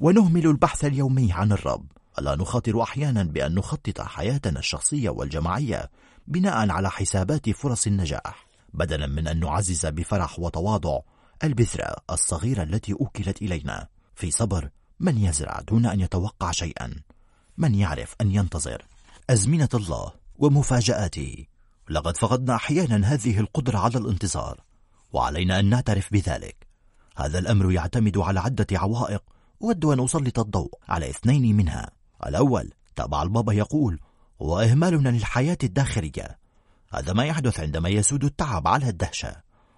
ونهمل 0.00 0.46
البحث 0.46 0.84
اليومي 0.84 1.32
عن 1.32 1.52
الرب. 1.52 1.86
ألا 2.18 2.36
نخاطر 2.36 2.82
أحيانا 2.82 3.22
بأن 3.22 3.54
نخطط 3.54 4.00
حياتنا 4.00 4.58
الشخصية 4.58 5.10
والجماعية 5.10 5.90
بناء 6.26 6.70
على 6.70 6.90
حسابات 6.90 7.50
فرص 7.50 7.86
النجاح. 7.86 8.46
بدلا 8.74 9.06
من 9.06 9.28
أن 9.28 9.40
نعزز 9.40 9.86
بفرح 9.86 10.38
وتواضع 10.38 11.00
البذرة 11.44 11.96
الصغيرة 12.10 12.62
التي 12.62 12.92
أوكلت 12.92 13.42
إلينا. 13.42 13.88
في 14.14 14.30
صبر 14.30 14.70
من 15.00 15.18
يزرع 15.18 15.60
دون 15.60 15.86
أن 15.86 16.00
يتوقع 16.00 16.50
شيئا؟ 16.50 16.94
من 17.58 17.74
يعرف 17.74 18.14
أن 18.20 18.30
ينتظر؟ 18.30 18.86
أزمنة 19.30 19.68
الله 19.74 20.12
ومفاجآته. 20.38 21.46
لقد 21.90 22.16
فقدنا 22.16 22.54
أحيانا 22.54 23.06
هذه 23.06 23.40
القدرة 23.40 23.78
على 23.78 23.98
الانتظار 23.98 24.60
وعلينا 25.12 25.60
أن 25.60 25.70
نعترف 25.70 26.12
بذلك. 26.12 26.66
هذا 27.16 27.38
الأمر 27.38 27.72
يعتمد 27.72 28.18
على 28.18 28.40
عدة 28.40 28.66
عوائق 28.72 29.22
أود 29.62 29.84
أن 29.84 30.04
أسلط 30.04 30.38
الضوء 30.38 30.78
على 30.88 31.10
اثنين 31.10 31.56
منها. 31.56 31.90
الأول 32.26 32.72
تابع 32.96 33.22
البابا 33.22 33.52
يقول 33.52 34.00
هو 34.42 34.60
إهمالنا 34.60 35.08
للحياة 35.08 35.58
الداخلية. 35.62 36.38
هذا 36.94 37.12
ما 37.12 37.24
يحدث 37.24 37.60
عندما 37.60 37.88
يسود 37.88 38.24
التعب 38.24 38.68
على 38.68 38.88
الدهشة 38.88 39.36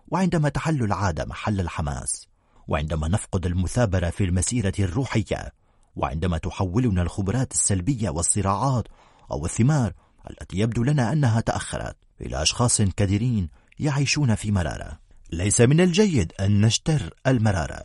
وعندما 0.09 0.49
تحل 0.49 0.83
العادة 0.83 1.25
محل 1.25 1.61
الحماس 1.61 2.29
وعندما 2.69 3.09
نفقد 3.09 3.47
المثابرة 3.47 4.11
في 4.11 4.25
المسيرة 4.25 4.73
الروحية 4.79 5.53
وعندما 5.97 6.39
تحولنا 6.39 7.03
الخبرات 7.03 7.53
السلبية 7.53 8.11
والصراعات 8.11 8.89
أو 9.31 9.45
الثمار 9.45 9.93
التي 10.31 10.59
يبدو 10.59 10.83
لنا 10.83 11.13
أنها 11.13 11.41
تأخرت 11.41 11.97
إلى 12.21 12.43
أشخاص 12.43 12.83
كثيرين 12.83 13.49
يعيشون 13.79 14.35
في 14.35 14.51
مرارة. 14.53 14.99
ليس 15.33 15.61
من 15.61 15.81
الجيد 15.81 16.33
أن 16.41 16.61
نشتر 16.61 17.15
المرارة 17.27 17.83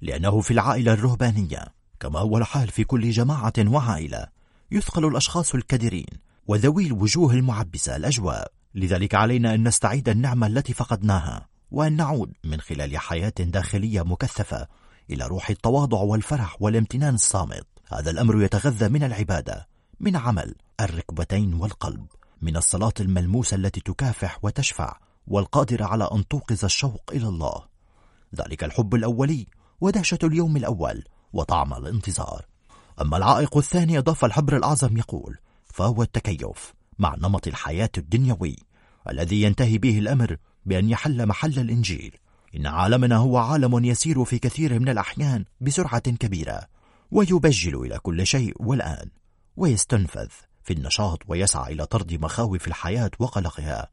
لأنه 0.00 0.40
في 0.40 0.50
العائلة 0.50 0.92
الرهبانية. 0.92 1.79
كما 2.00 2.18
هو 2.18 2.38
الحال 2.38 2.68
في 2.68 2.84
كل 2.84 3.10
جماعة 3.10 3.52
وعائلة 3.58 4.26
يثقل 4.70 5.06
الأشخاص 5.06 5.54
الكدرين 5.54 6.06
وذوي 6.46 6.86
الوجوه 6.86 7.32
المعبسة 7.34 7.96
الأجواء. 7.96 8.52
لذلك 8.74 9.14
علينا 9.14 9.54
أن 9.54 9.68
نستعيد 9.68 10.08
النعمة 10.08 10.46
التي 10.46 10.72
فقدناها 10.72 11.48
وأن 11.70 11.96
نعود 11.96 12.32
من 12.44 12.60
خلال 12.60 12.98
حياة 12.98 13.32
داخلية 13.38 14.02
مكثفة 14.02 14.66
إلى 15.10 15.26
روح 15.26 15.50
التواضع 15.50 15.98
والفرح 15.98 16.56
والامتنان 16.60 17.14
الصامت. 17.14 17.66
هذا 17.92 18.10
الأمر 18.10 18.42
يتغذى 18.42 18.88
من 18.88 19.02
العبادة 19.02 19.68
من 20.00 20.16
عمل 20.16 20.54
الركبتين 20.80 21.54
والقلب 21.54 22.06
من 22.42 22.56
الصلاة 22.56 22.94
الملموسة 23.00 23.54
التي 23.54 23.80
تكافح 23.80 24.38
وتشفع 24.42 24.96
والقادرة 25.26 25.84
على 25.84 26.08
أن 26.12 26.28
توقظ 26.28 26.64
الشوق 26.64 27.10
إلى 27.12 27.28
الله. 27.28 27.64
ذلك 28.36 28.64
الحب 28.64 28.94
الأولي 28.94 29.46
ودهشة 29.80 30.18
اليوم 30.22 30.56
الأول 30.56 31.04
وطعم 31.32 31.74
الانتظار. 31.74 32.46
أما 33.00 33.16
العائق 33.16 33.56
الثاني 33.56 33.98
أضاف 33.98 34.24
الحبر 34.24 34.56
الأعظم 34.56 34.96
يقول 34.96 35.38
فهو 35.64 36.02
التكيف 36.02 36.74
مع 36.98 37.14
نمط 37.18 37.46
الحياة 37.46 37.90
الدنيوي 37.98 38.56
الذي 39.10 39.42
ينتهي 39.42 39.78
به 39.78 39.98
الأمر 39.98 40.36
بأن 40.66 40.90
يحل 40.90 41.26
محل 41.26 41.58
الإنجيل. 41.58 42.16
إن 42.56 42.66
عالمنا 42.66 43.16
هو 43.16 43.38
عالم 43.38 43.84
يسير 43.84 44.24
في 44.24 44.38
كثير 44.38 44.78
من 44.78 44.88
الأحيان 44.88 45.44
بسرعة 45.60 46.10
كبيرة 46.10 46.66
ويبجل 47.10 47.76
إلى 47.76 47.98
كل 47.98 48.26
شيء 48.26 48.54
والآن 48.60 49.10
ويستنفذ 49.56 50.28
في 50.62 50.72
النشاط 50.72 51.18
ويسعى 51.28 51.72
إلى 51.72 51.86
طرد 51.86 52.14
مخاوف 52.14 52.68
الحياة 52.68 53.10
وقلقها 53.18 53.88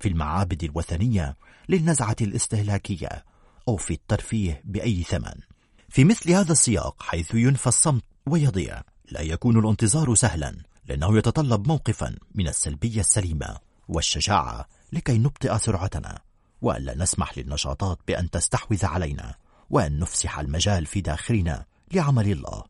في 0.00 0.08
المعابد 0.08 0.64
الوثنية 0.64 1.36
للنزعة 1.68 2.16
الاستهلاكية 2.20 3.24
أو 3.68 3.76
في 3.76 3.94
الترفيه 3.94 4.62
بأي 4.64 5.02
ثمن. 5.02 5.53
في 5.94 6.04
مثل 6.04 6.30
هذا 6.30 6.52
السياق 6.52 7.02
حيث 7.02 7.34
ينفى 7.34 7.66
الصمت 7.66 8.04
ويضيع 8.26 8.82
لا 9.10 9.20
يكون 9.20 9.58
الانتظار 9.58 10.14
سهلا 10.14 10.56
لأنه 10.88 11.18
يتطلب 11.18 11.68
موقفا 11.68 12.16
من 12.34 12.48
السلبية 12.48 13.00
السليمة 13.00 13.56
والشجاعة 13.88 14.68
لكي 14.92 15.18
نبطئ 15.18 15.58
سرعتنا 15.58 16.20
وألا 16.62 16.94
نسمح 16.94 17.38
للنشاطات 17.38 17.98
بأن 18.08 18.30
تستحوذ 18.30 18.86
علينا 18.86 19.34
وأن 19.70 19.98
نفسح 19.98 20.38
المجال 20.38 20.86
في 20.86 21.00
داخلنا 21.00 21.64
لعمل 21.92 22.32
الله 22.32 22.64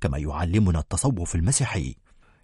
كما 0.00 0.18
يعلمنا 0.18 0.78
التصوف 0.78 1.34
المسيحي. 1.34 1.94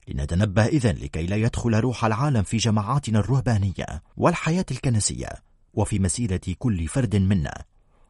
لنتنبه 0.08 0.66
إذن 0.66 0.94
لكي 0.94 1.26
لا 1.26 1.36
يدخل 1.36 1.74
روح 1.74 2.04
العالم 2.04 2.42
في 2.42 2.56
جماعاتنا 2.56 3.18
الرهبانية 3.18 4.02
والحياة 4.16 4.66
الكنسية 4.70 5.30
وفي 5.74 5.98
مسيرة 5.98 6.40
كل 6.58 6.88
فرد 6.88 7.16
منا 7.16 7.64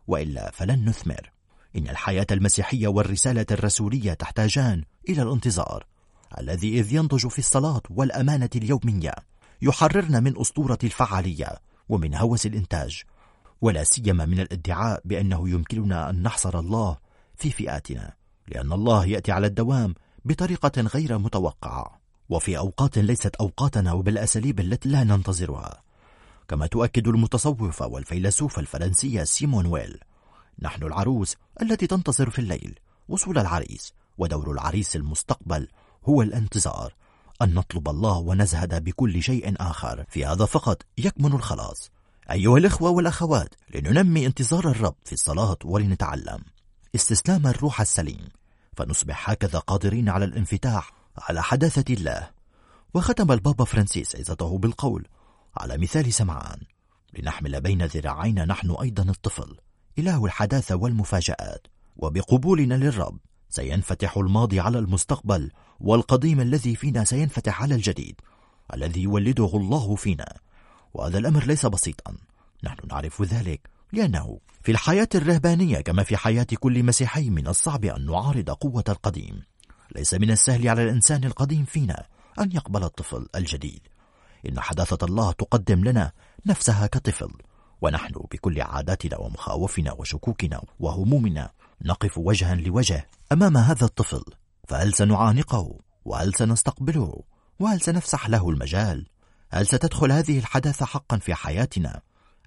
وإلا 0.06 0.50
فلن 0.50 0.88
نثمر. 0.88 1.37
إن 1.76 1.88
الحياة 1.88 2.26
المسيحية 2.30 2.88
والرسالة 2.88 3.46
الرسولية 3.50 4.12
تحتاجان 4.12 4.84
إلى 5.08 5.22
الانتظار 5.22 5.86
الذي 6.38 6.80
إذ 6.80 6.92
ينضج 6.92 7.28
في 7.28 7.38
الصلاة 7.38 7.82
والأمانة 7.90 8.50
اليومية 8.56 9.12
يحررنا 9.62 10.20
من 10.20 10.40
أسطورة 10.40 10.78
الفعالية 10.84 11.48
ومن 11.88 12.14
هوس 12.14 12.46
الإنتاج 12.46 13.02
ولا 13.60 13.84
سيما 13.84 14.26
من 14.26 14.40
الادعاء 14.40 15.00
بأنه 15.04 15.48
يمكننا 15.48 16.10
أن 16.10 16.22
نحصر 16.22 16.58
الله 16.58 16.96
في 17.36 17.50
فئاتنا 17.50 18.12
لأن 18.48 18.72
الله 18.72 19.06
يأتي 19.06 19.32
على 19.32 19.46
الدوام 19.46 19.94
بطريقة 20.24 20.82
غير 20.82 21.18
متوقعة 21.18 22.00
وفي 22.28 22.58
أوقات 22.58 22.98
ليست 22.98 23.34
أوقاتنا 23.36 23.92
وبالأساليب 23.92 24.60
التي 24.60 24.88
لا 24.88 25.04
ننتظرها 25.04 25.82
كما 26.48 26.66
تؤكد 26.66 27.08
المتصوفة 27.08 27.86
والفيلسوفة 27.86 28.60
الفرنسية 28.60 29.24
سيمون 29.24 29.66
ويل 29.66 30.00
نحن 30.62 30.82
العروس 30.82 31.36
التي 31.62 31.86
تنتظر 31.86 32.30
في 32.30 32.38
الليل 32.38 32.78
وصول 33.08 33.38
العريس 33.38 33.92
ودور 34.18 34.52
العريس 34.52 34.96
المستقبل 34.96 35.68
هو 36.04 36.22
الانتظار 36.22 36.94
أن 37.42 37.54
نطلب 37.54 37.88
الله 37.88 38.18
ونزهد 38.18 38.84
بكل 38.84 39.22
شيء 39.22 39.54
آخر. 39.60 40.04
في 40.08 40.26
هذا 40.26 40.44
فقط 40.44 40.82
يكمن 40.98 41.32
الخلاص. 41.32 41.90
أيها 42.30 42.58
الإخوة 42.58 42.90
والأخوات 42.90 43.54
لننمي 43.74 44.26
انتظار 44.26 44.70
الرب 44.70 44.94
في 45.04 45.12
الصلاة 45.12 45.56
ولنتعلم 45.64 46.40
استسلام 46.94 47.46
الروح 47.46 47.80
السليم 47.80 48.28
فنصبح 48.76 49.30
هكذا 49.30 49.58
قادرين 49.58 50.08
على 50.08 50.24
الانفتاح 50.24 50.92
على 51.18 51.42
حداثة 51.42 51.94
الله. 51.94 52.30
وختم 52.94 53.32
البابا 53.32 53.64
فرانسيس 53.64 54.16
عزته 54.16 54.58
بالقول 54.58 55.08
على 55.56 55.78
مثال 55.78 56.12
سمعان 56.12 56.60
لنحمل 57.18 57.60
بين 57.60 57.84
ذراعينا 57.84 58.44
نحن 58.44 58.70
أيضا 58.70 59.02
الطفل. 59.02 59.56
إله 59.98 60.24
الحداثة 60.24 60.74
والمفاجآت 60.76 61.66
وبقبولنا 61.96 62.74
للرب 62.74 63.18
سينفتح 63.48 64.16
الماضي 64.16 64.60
على 64.60 64.78
المستقبل 64.78 65.50
والقديم 65.80 66.40
الذي 66.40 66.76
فينا 66.76 67.04
سينفتح 67.04 67.62
على 67.62 67.74
الجديد 67.74 68.20
الذي 68.74 69.02
يولده 69.02 69.50
الله 69.54 69.94
فينا. 69.94 70.36
وهذا 70.94 71.18
الأمر 71.18 71.44
ليس 71.44 71.66
بسيطا. 71.66 72.16
نحن 72.64 72.78
نعرف 72.90 73.22
ذلك 73.22 73.60
لأنه 73.92 74.38
في 74.62 74.72
الحياة 74.72 75.08
الرهبانية 75.14 75.80
كما 75.80 76.02
في 76.02 76.16
حياة 76.16 76.46
كل 76.60 76.82
مسيحي 76.82 77.30
من 77.30 77.48
الصعب 77.48 77.84
أن 77.84 78.06
نعارض 78.06 78.50
قوة 78.50 78.84
القديم. 78.88 79.42
ليس 79.96 80.14
من 80.14 80.30
السهل 80.30 80.68
على 80.68 80.82
الإنسان 80.82 81.24
القديم 81.24 81.64
فينا 81.64 82.06
أن 82.40 82.52
يقبل 82.52 82.84
الطفل 82.84 83.26
الجديد. 83.34 83.80
إن 84.48 84.60
حداثة 84.60 85.06
الله 85.06 85.32
تقدم 85.32 85.84
لنا 85.84 86.12
نفسها 86.46 86.86
كطفل. 86.86 87.30
ونحن 87.80 88.12
بكل 88.32 88.60
عاداتنا 88.60 89.18
ومخاوفنا 89.18 89.92
وشكوكنا 89.92 90.62
وهمومنا 90.80 91.50
نقف 91.82 92.18
وجها 92.18 92.54
لوجه 92.54 93.08
أمام 93.32 93.56
هذا 93.56 93.84
الطفل 93.84 94.22
فهل 94.68 94.94
سنعانقه؟ 94.94 95.78
وهل 96.04 96.34
سنستقبله؟ 96.34 97.22
وهل 97.60 97.80
سنفسح 97.80 98.28
له 98.28 98.50
المجال؟ 98.50 99.06
هل 99.50 99.66
ستدخل 99.66 100.12
هذه 100.12 100.38
الحداثة 100.38 100.86
حقا 100.86 101.18
في 101.18 101.34
حياتنا؟ 101.34 102.00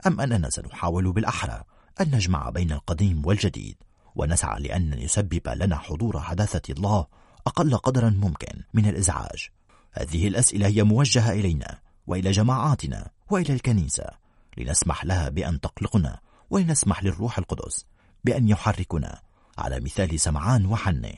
أم 0.08 0.22
أننا 0.22 0.50
سنحاول 0.50 1.12
بالأحرى 1.12 1.63
أن 2.02 2.15
نجمع 2.15 2.50
بين 2.50 2.72
القديم 2.72 3.26
والجديد 3.26 3.76
ونسعى 4.15 4.62
لأن 4.62 4.94
يسبب 4.94 5.41
لنا 5.48 5.78
حضور 5.78 6.20
حداثة 6.20 6.74
الله 6.74 7.06
أقل 7.48 7.78
قدرا 7.78 8.10
ممكن 8.10 8.63
من 8.74 8.86
الإزعاج. 8.86 9.50
هذه 9.91 10.28
الأسئلة 10.28 10.67
هي 10.67 10.84
موجهة 10.84 11.32
إلينا 11.32 11.80
وإلى 12.08 12.32
جماعاتنا 12.32 13.10
وإلى 13.30 13.54
الكنيسة. 13.54 14.21
لنسمح 14.58 15.06
لها 15.06 15.30
بأن 15.30 15.60
تقلقنا 15.60 16.20
ولنسمح 16.50 17.04
للروح 17.04 17.38
القدس 17.38 17.86
بأن 18.24 18.50
يحركنا 18.50 19.22
على 19.58 19.80
مثال 19.80 20.20
سمعان 20.20 20.66
وحنة 20.66 21.14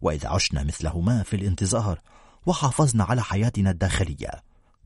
وإذا 0.00 0.28
عشنا 0.28 0.62
مثلهما 0.62 1.22
في 1.22 1.36
الانتظار 1.36 2.00
وحافظنا 2.46 3.04
على 3.04 3.22
حياتنا 3.22 3.70
الداخلية 3.70 4.30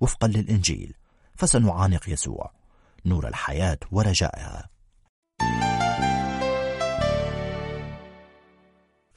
وفقا 0.01 0.29
للإنجيل 0.29 0.95
فسنعانق 1.35 2.09
يسوع 2.09 2.53
نور 3.07 3.29
الحياة 3.29 3.79
ورجائها. 3.91 4.69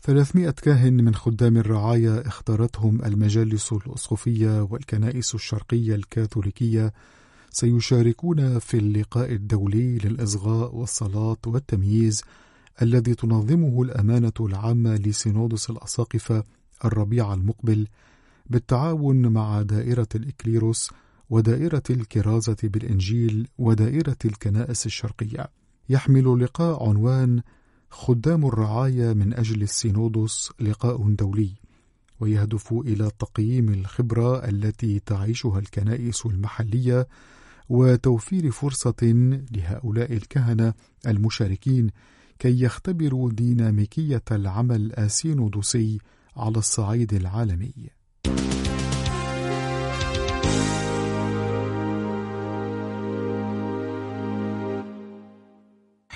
300 0.01 0.51
كاهن 0.51 0.93
من 0.93 1.15
خدام 1.15 1.57
الرعاية 1.57 2.27
اختارتهم 2.27 3.05
المجالس 3.05 3.73
الأسقفية 3.73 4.61
والكنائس 4.61 5.35
الشرقية 5.35 5.95
الكاثوليكية 5.95 6.93
سيشاركون 7.55 8.59
في 8.59 8.77
اللقاء 8.77 9.31
الدولي 9.31 9.97
للإصغاء 9.97 10.75
والصلاة 10.75 11.37
والتمييز 11.45 12.23
الذي 12.81 13.15
تنظمه 13.15 13.81
الأمانة 13.81 14.33
العامة 14.39 14.95
لسينودس 14.95 15.69
الأساقفة 15.69 16.43
الربيع 16.85 17.33
المقبل 17.33 17.87
بالتعاون 18.49 19.27
مع 19.27 19.61
دائرة 19.61 20.07
الإكليروس 20.15 20.91
ودائرة 21.29 21.83
الكرازة 21.89 22.57
بالإنجيل 22.63 23.47
ودائرة 23.57 24.17
الكنائس 24.25 24.85
الشرقية. 24.85 25.47
يحمل 25.89 26.27
اللقاء 26.27 26.89
عنوان 26.89 27.41
خدام 27.89 28.45
الرعاية 28.45 29.13
من 29.13 29.33
أجل 29.33 29.61
السينودوس 29.61 30.51
لقاء 30.59 31.09
دولي، 31.09 31.51
ويهدف 32.19 32.73
إلى 32.73 33.11
تقييم 33.19 33.69
الخبرة 33.69 34.49
التي 34.49 34.99
تعيشها 34.99 35.59
الكنائس 35.59 36.25
المحلية 36.25 37.07
وتوفير 37.69 38.51
فرصة 38.51 38.95
لهؤلاء 39.51 40.13
الكهنة 40.13 40.73
المشاركين 41.07 41.89
كي 42.39 42.61
يختبروا 42.61 43.31
ديناميكية 43.31 44.23
العمل 44.31 44.93
السينودوسي 44.99 45.99
على 46.37 46.57
الصعيد 46.57 47.13
العالمي. 47.13 47.73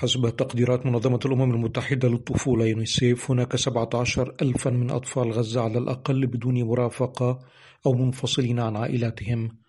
حسب 0.00 0.36
تقديرات 0.36 0.86
منظمة 0.86 1.20
الأمم 1.26 1.54
المتحدة 1.54 2.08
للطفولة 2.08 2.66
يونيسيف 2.66 3.30
هناك 3.30 3.56
17 3.56 4.34
ألفا 4.42 4.70
من 4.70 4.90
أطفال 4.90 5.32
غزة 5.32 5.60
على 5.60 5.78
الأقل 5.78 6.26
بدون 6.26 6.62
مرافقة 6.62 7.38
أو 7.86 7.92
منفصلين 7.92 8.60
عن 8.60 8.76
عائلاتهم 8.76 9.59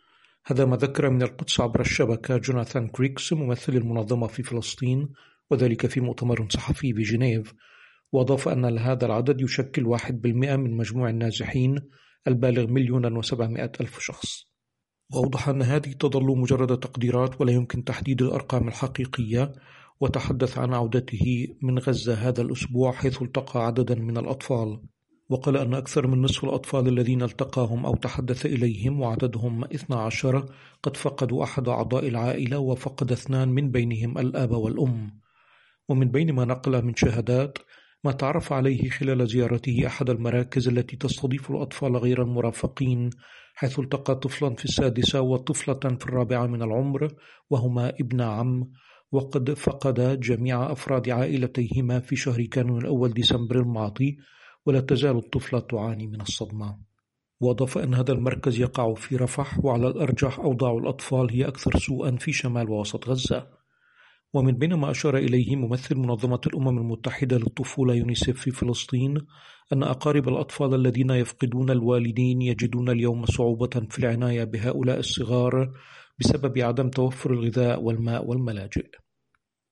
هذا 0.46 0.66
ما 0.66 0.78
ذكر 0.78 1.10
من 1.10 1.22
القدس 1.22 1.60
عبر 1.60 1.82
الشبكة 1.82 2.38
جوناثان 2.38 2.88
كريكس 2.88 3.34
ممثل 3.34 3.74
المنظمة 3.74 4.28
في 4.28 4.44
فلسطين 4.44 5.10
وذلك 5.52 5.88
في 5.88 6.02
مؤتمر 6.02 6.48
صحفي 6.50 6.94
بجنيف 6.94 7.54
وأضاف 8.12 8.48
أن 8.48 8.78
هذا 8.78 9.06
العدد 9.06 9.42
يشكل 9.42 9.86
واحد 9.86 10.22
بالمئة 10.22 10.56
من 10.56 10.78
مجموع 10.78 11.10
النازحين 11.10 11.80
البالغ 12.28 12.68
مليون 12.68 13.18
وسبعمائة 13.18 13.72
ألف 13.82 14.00
شخص. 14.00 14.46
وأوضح 15.14 15.50
أن 15.50 15.62
هذه 15.62 15.92
تظل 15.92 16.38
مجرد 16.38 16.80
تقديرات 16.80 17.42
ولا 17.42 17.52
يمكن 17.52 17.84
تحديد 17.84 18.22
الأرقام 18.22 18.68
الحقيقية. 18.68 19.54
وتحدث 20.00 20.58
عن 20.58 20.74
عودته 20.74 21.48
من 21.62 21.80
غزة 21.80 22.14
هذا 22.14 22.42
الأسبوع 22.42 22.92
حيث 22.92 23.22
التقى 23.22 23.66
عددا 23.66 23.96
من 23.96 24.18
الأطفال. 24.18 24.82
وقال 25.32 25.58
أن 25.58 25.74
أكثر 25.74 26.08
من 26.08 26.22
نصف 26.22 26.44
الأطفال 26.44 26.88
الذين 26.88 27.22
التقاهم 27.22 27.86
أو 27.86 27.96
تحدث 27.96 28.46
إليهم 28.46 29.02
وعددهم 29.02 29.64
12 29.64 30.46
قد 30.84 30.98
فقدوا 30.98 31.44
أحد 31.44 31.68
أعضاء 31.68 32.08
العائلة 32.08 32.60
وفقد 32.60 33.12
اثنان 33.12 33.50
من 33.50 33.72
بينهم 33.72 34.18
الآب 34.18 34.52
والأم. 34.52 35.12
ومن 35.90 36.12
بين 36.12 36.34
ما 36.34 36.46
نقل 36.46 36.86
من 36.86 36.96
شهادات 36.96 37.58
ما 38.04 38.12
تعرف 38.12 38.54
عليه 38.54 38.90
خلال 38.90 39.28
زيارته 39.28 39.88
أحد 39.88 40.10
المراكز 40.10 40.68
التي 40.68 40.98
تستضيف 40.98 41.52
الأطفال 41.52 41.98
غير 41.98 42.22
المرافقين 42.22 43.10
حيث 43.56 43.80
التقى 43.80 44.16
طفلا 44.16 44.56
في 44.56 44.66
السادسة 44.66 45.22
وطفلة 45.22 45.98
في 46.00 46.06
الرابعة 46.06 46.46
من 46.48 46.62
العمر 46.62 47.08
وهما 47.50 47.90
ابن 47.90 48.22
عم. 48.22 48.72
وقد 49.12 49.54
فقدا 49.54 50.16
جميع 50.16 50.72
أفراد 50.72 51.10
عائلتيهما 51.10 52.00
في 52.00 52.16
شهر 52.16 52.42
كانون 52.42 52.82
الأول 52.82 53.14
ديسمبر 53.14 53.60
الماضي 53.60 54.18
ولا 54.66 54.80
تزال 54.80 55.18
الطفلة 55.18 55.60
تعاني 55.60 56.08
من 56.08 56.22
الصدمة. 56.22 56.78
وأضاف 57.40 57.78
أن 57.78 57.94
هذا 57.94 58.14
المركز 58.14 58.60
يقع 58.60 58.94
في 58.94 59.16
رفح 59.16 59.66
وعلى 59.66 59.88
الأرجح 59.88 60.40
أوضاع 60.40 60.72
الأطفال 60.78 61.32
هي 61.32 61.48
أكثر 61.48 61.78
سوءا 61.80 62.12
في 62.12 62.32
شمال 62.34 62.70
ووسط 62.70 63.10
غزة. 63.10 63.48
ومن 64.34 64.52
بين 64.52 64.74
ما 64.74 64.92
أشار 64.92 65.18
إليه 65.18 65.56
ممثل 65.56 65.96
منظمة 65.96 66.42
الأمم 66.48 66.78
المتحدة 66.78 67.38
للطفولة 67.38 67.94
يونيسيف 67.94 68.42
في 68.42 68.52
فلسطين 68.52 69.18
أن 69.74 69.84
أقارب 69.84 70.30
الأطفال 70.30 70.74
الذين 70.74 71.10
يفقدون 71.10 71.70
الوالدين 71.70 72.42
يجدون 72.42 72.90
اليوم 72.90 73.26
صعوبة 73.26 73.88
في 73.90 74.00
العناية 74.00 74.44
بهؤلاء 74.44 75.00
الصغار 75.00 75.74
بسبب 76.20 76.60
عدم 76.60 76.90
توفر 76.90 77.34
الغذاء 77.34 77.82
والماء 77.82 78.26
والملاجئ. 78.26 79.01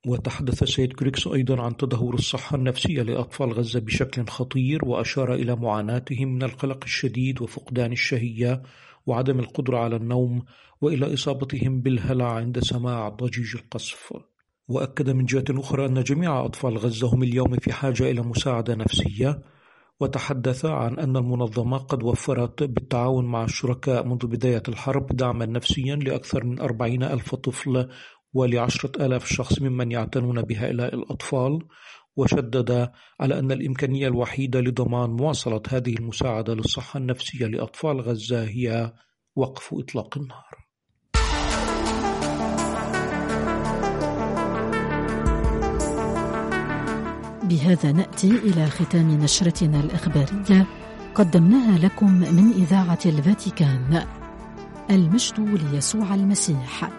وتحدث 0.10 0.64
السيد 0.64 0.94
كريكس 0.94 1.28
أيضا 1.28 1.62
عن 1.62 1.78
تدهور 1.78 2.14
الصحة 2.14 2.56
النفسية 2.56 3.02
لأطفال 3.02 3.54
غزة 3.54 3.80
بشكل 3.80 4.28
خطير 4.28 4.86
وأشار 4.86 5.34
إلى 5.34 5.56
معاناتهم 5.56 6.36
من 6.36 6.44
القلق 6.44 6.84
الشديد 6.84 7.42
وفقدان 7.42 7.92
الشهية 7.92 8.62
وعدم 9.06 9.40
القدرة 9.40 9.78
على 9.78 9.96
النوم 9.96 10.42
وإلى 10.82 11.14
إصابتهم 11.14 11.82
بالهلع 11.82 12.32
عند 12.32 12.60
سماع 12.60 13.10
ضجيج 13.10 13.56
القصف. 13.56 14.14
وأكد 14.68 15.10
من 15.10 15.26
جهة 15.26 15.44
أخرى 15.50 15.86
أن 15.86 16.04
جميع 16.04 16.46
أطفال 16.46 16.78
غزة 16.78 17.08
هم 17.14 17.24
اليوم 17.24 17.56
في 17.56 17.74
حاجة 17.74 18.12
إلى 18.12 18.22
مساعدة 18.22 18.76
نفسية 18.76 19.42
وتحدث 20.00 20.66
عن 20.66 21.00
أن 21.00 21.18
المنظمة 21.18 21.78
قد 21.78 22.04
وفرت 22.04 22.64
بالتعاون 22.64 23.26
مع 23.26 23.44
الشركاء 23.44 24.06
منذ 24.06 24.28
بداية 24.28 24.64
الحرب 24.68 25.08
دعما 25.08 25.46
نفسيا 25.46 25.96
لأكثر 25.96 26.44
من 26.44 26.60
أربعين 26.60 27.04
ألف 27.04 27.36
طفل 27.36 27.90
ولعشرة 28.34 29.06
آلاف 29.06 29.26
شخص 29.26 29.62
ممن 29.62 29.92
يعتنون 29.92 30.42
بهؤلاء 30.42 30.96
الأطفال 30.96 31.60
وشدد 32.16 32.90
على 33.20 33.40
أن 33.40 33.52
الإمكانية 33.52 34.08
الوحيدة 34.08 34.62
لضمان 34.62 35.10
مواصلة 35.10 35.62
هذه 35.70 35.94
المساعدة 35.94 36.54
للصحة 36.54 36.98
النفسية 36.98 37.46
لأطفال 37.46 38.02
غزة 38.02 38.44
هي 38.44 38.94
وقف 39.36 39.74
إطلاق 39.74 40.18
النار. 40.18 40.70
بهذا 47.44 47.92
نأتي 47.92 48.32
إلى 48.32 48.66
ختام 48.66 49.24
نشرتنا 49.24 49.80
الإخبارية. 49.80 50.68
قدمناها 51.16 51.78
لكم 51.78 52.12
من 52.12 52.52
إذاعة 52.52 53.00
الفاتيكان. 53.06 54.06
المجد 54.90 55.40
ليسوع 55.40 56.16
المسيح. 56.16 56.99